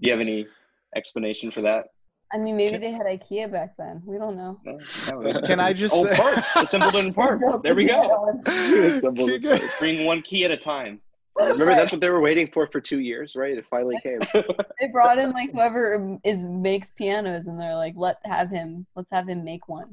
[0.00, 0.46] Do you have any
[0.94, 1.86] explanation for that?
[2.34, 4.02] I mean, maybe Can- they had IKEA back then.
[4.04, 4.58] We don't know.
[4.64, 5.20] No?
[5.20, 5.40] No.
[5.42, 7.58] Can I just Oh, say- parts assembled in parts.
[7.62, 8.42] There we go.
[8.46, 11.00] Assemble the Can Bring one key at a time.
[11.36, 13.56] Remember that's what they were waiting for for two years, right?
[13.58, 14.18] It finally came.
[14.80, 19.10] They brought in like whoever is makes pianos, and they're like, let have him, let's
[19.10, 19.90] have him make one,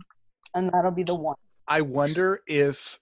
[0.56, 1.36] and that'll be the one.
[1.68, 3.00] I wonder if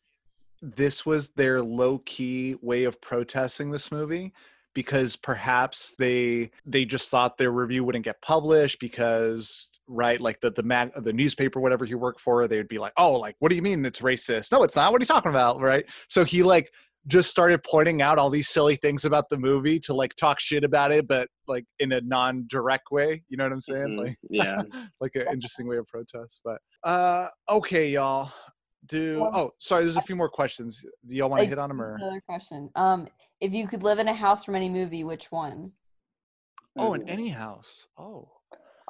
[0.62, 4.34] this was their low key way of protesting this movie
[4.74, 10.52] because perhaps they they just thought their review wouldn't get published because right like the
[10.52, 13.50] the mag the newspaper whatever he worked for they would be like oh like what
[13.50, 16.24] do you mean it's racist no it's not what are you talking about right so
[16.24, 16.72] he like
[17.08, 20.64] just started pointing out all these silly things about the movie to like talk shit
[20.64, 23.98] about it but like in a non-direct way you know what i'm saying Mhm.
[24.06, 24.62] like Yeah.
[25.02, 26.42] like an interesting way of protest.
[26.44, 28.32] But uh okay, y'all.
[28.90, 30.84] Do oh sorry, there's a few more questions.
[31.08, 32.70] Do y'all want to hit on them or Another question.
[32.76, 33.08] Um,
[33.40, 35.72] if you could live in a house from any movie, which one?
[36.78, 37.88] oh in any house?
[37.98, 38.30] Oh.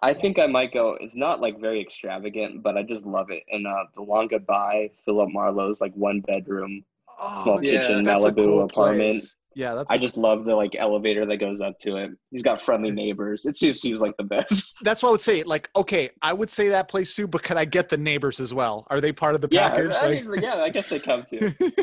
[0.02, 0.98] I think I might go.
[1.02, 3.44] It's not like very extravagant, but I just love it.
[3.52, 6.86] And uh, the long goodbye, Philip Marlowe's like one bedroom,
[7.20, 9.12] oh small yeah, kitchen, that's Malibu cool apartment.
[9.12, 9.36] place.
[9.60, 12.12] Yeah, that's I just love the like elevator that goes up to it.
[12.32, 13.46] He's got friendly neighbors.
[13.46, 14.78] It just seems like the best.
[14.84, 15.44] that's what I would say.
[15.44, 18.54] Like, okay, I would say that place too, but can I get the neighbors as
[18.54, 18.88] well?
[18.90, 19.92] Are they part of the Yeah, package?
[19.92, 21.54] I Like- mean, yeah, I guess they come too.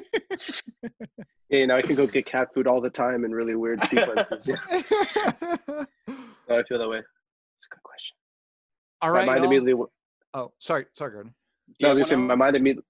[1.49, 3.85] Yeah, you know, I can go get cat food all the time in really weird
[3.85, 4.49] sequences.
[4.49, 4.57] Yeah,
[6.09, 6.99] No, I feel that way.
[7.57, 8.17] It's a good question.
[9.01, 9.25] All right.
[9.27, 9.53] my mind y'all.
[9.53, 9.85] immediately.
[10.35, 11.35] Oh, sorry, sorry, Gordon.
[11.81, 12.83] No, I was You gonna say my mind immediately.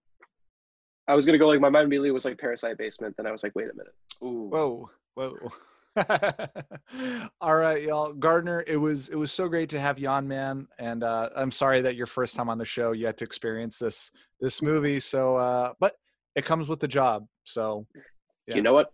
[1.08, 3.14] I was gonna go like my mind immediately was like Parasite Basement.
[3.16, 3.94] Then I was like, wait a minute.
[4.22, 4.48] Ooh.
[4.50, 5.52] Whoa, whoa.
[7.40, 8.12] All right, y'all.
[8.12, 10.66] Gardner, it was it was so great to have you on, man.
[10.78, 13.78] And uh, I'm sorry that your first time on the show you had to experience
[13.78, 15.00] this this movie.
[15.00, 15.94] So, uh, but
[16.34, 17.26] it comes with the job.
[17.44, 17.86] So,
[18.46, 18.56] Yeah.
[18.56, 18.92] You know what?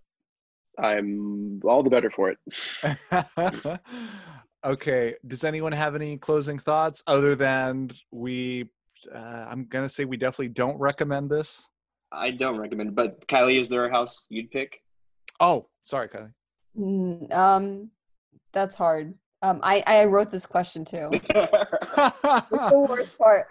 [0.79, 3.81] I'm all the better for it.
[4.65, 5.15] okay.
[5.27, 8.69] Does anyone have any closing thoughts other than we?
[9.13, 11.67] Uh, I'm gonna say we definitely don't recommend this.
[12.13, 12.95] I don't recommend it.
[12.95, 14.83] But Kylie, is there a house you'd pick?
[15.41, 16.33] Oh, sorry, Kylie.
[16.79, 17.91] Mm, Um,
[18.53, 19.15] that's hard.
[19.43, 21.11] Um, I I wrote this question too.
[22.51, 23.47] The worst part.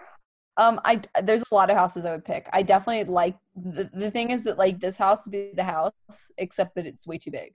[0.56, 2.48] Um, I there's a lot of houses I would pick.
[2.52, 6.30] I definitely like the the thing is that like this house would be the house,
[6.38, 7.54] except that it's way too big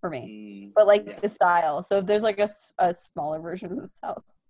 [0.00, 0.68] for me.
[0.70, 1.18] Mm, But like Yeah.
[1.20, 1.82] the style.
[1.82, 4.48] So if there's like a, a smaller version of this house,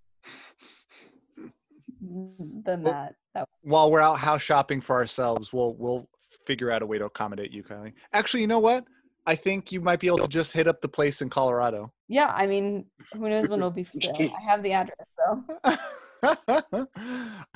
[2.64, 6.08] then Well- that that while we're out house shopping for ourselves, we'll we'll
[6.46, 7.92] figure out a way to accommodate you, Kylie.
[8.12, 8.84] Actually, you know what?
[9.26, 11.92] I think you might be able to just hit up the place in Colorado.
[12.08, 14.14] Yeah, I mean, who knows when it'll be for sale?
[14.38, 15.44] I have the address, so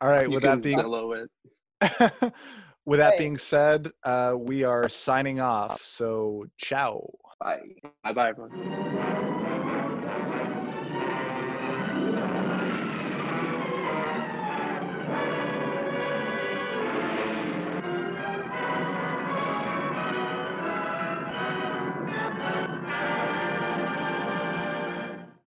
[0.02, 0.24] All right.
[0.28, 1.30] You with can that being Zillow it.
[2.84, 3.18] with that Right.
[3.18, 5.82] being said, uh, we are signing off.
[5.84, 7.08] So ciao.
[7.40, 7.60] Bye.
[8.02, 9.36] Bye bye everyone.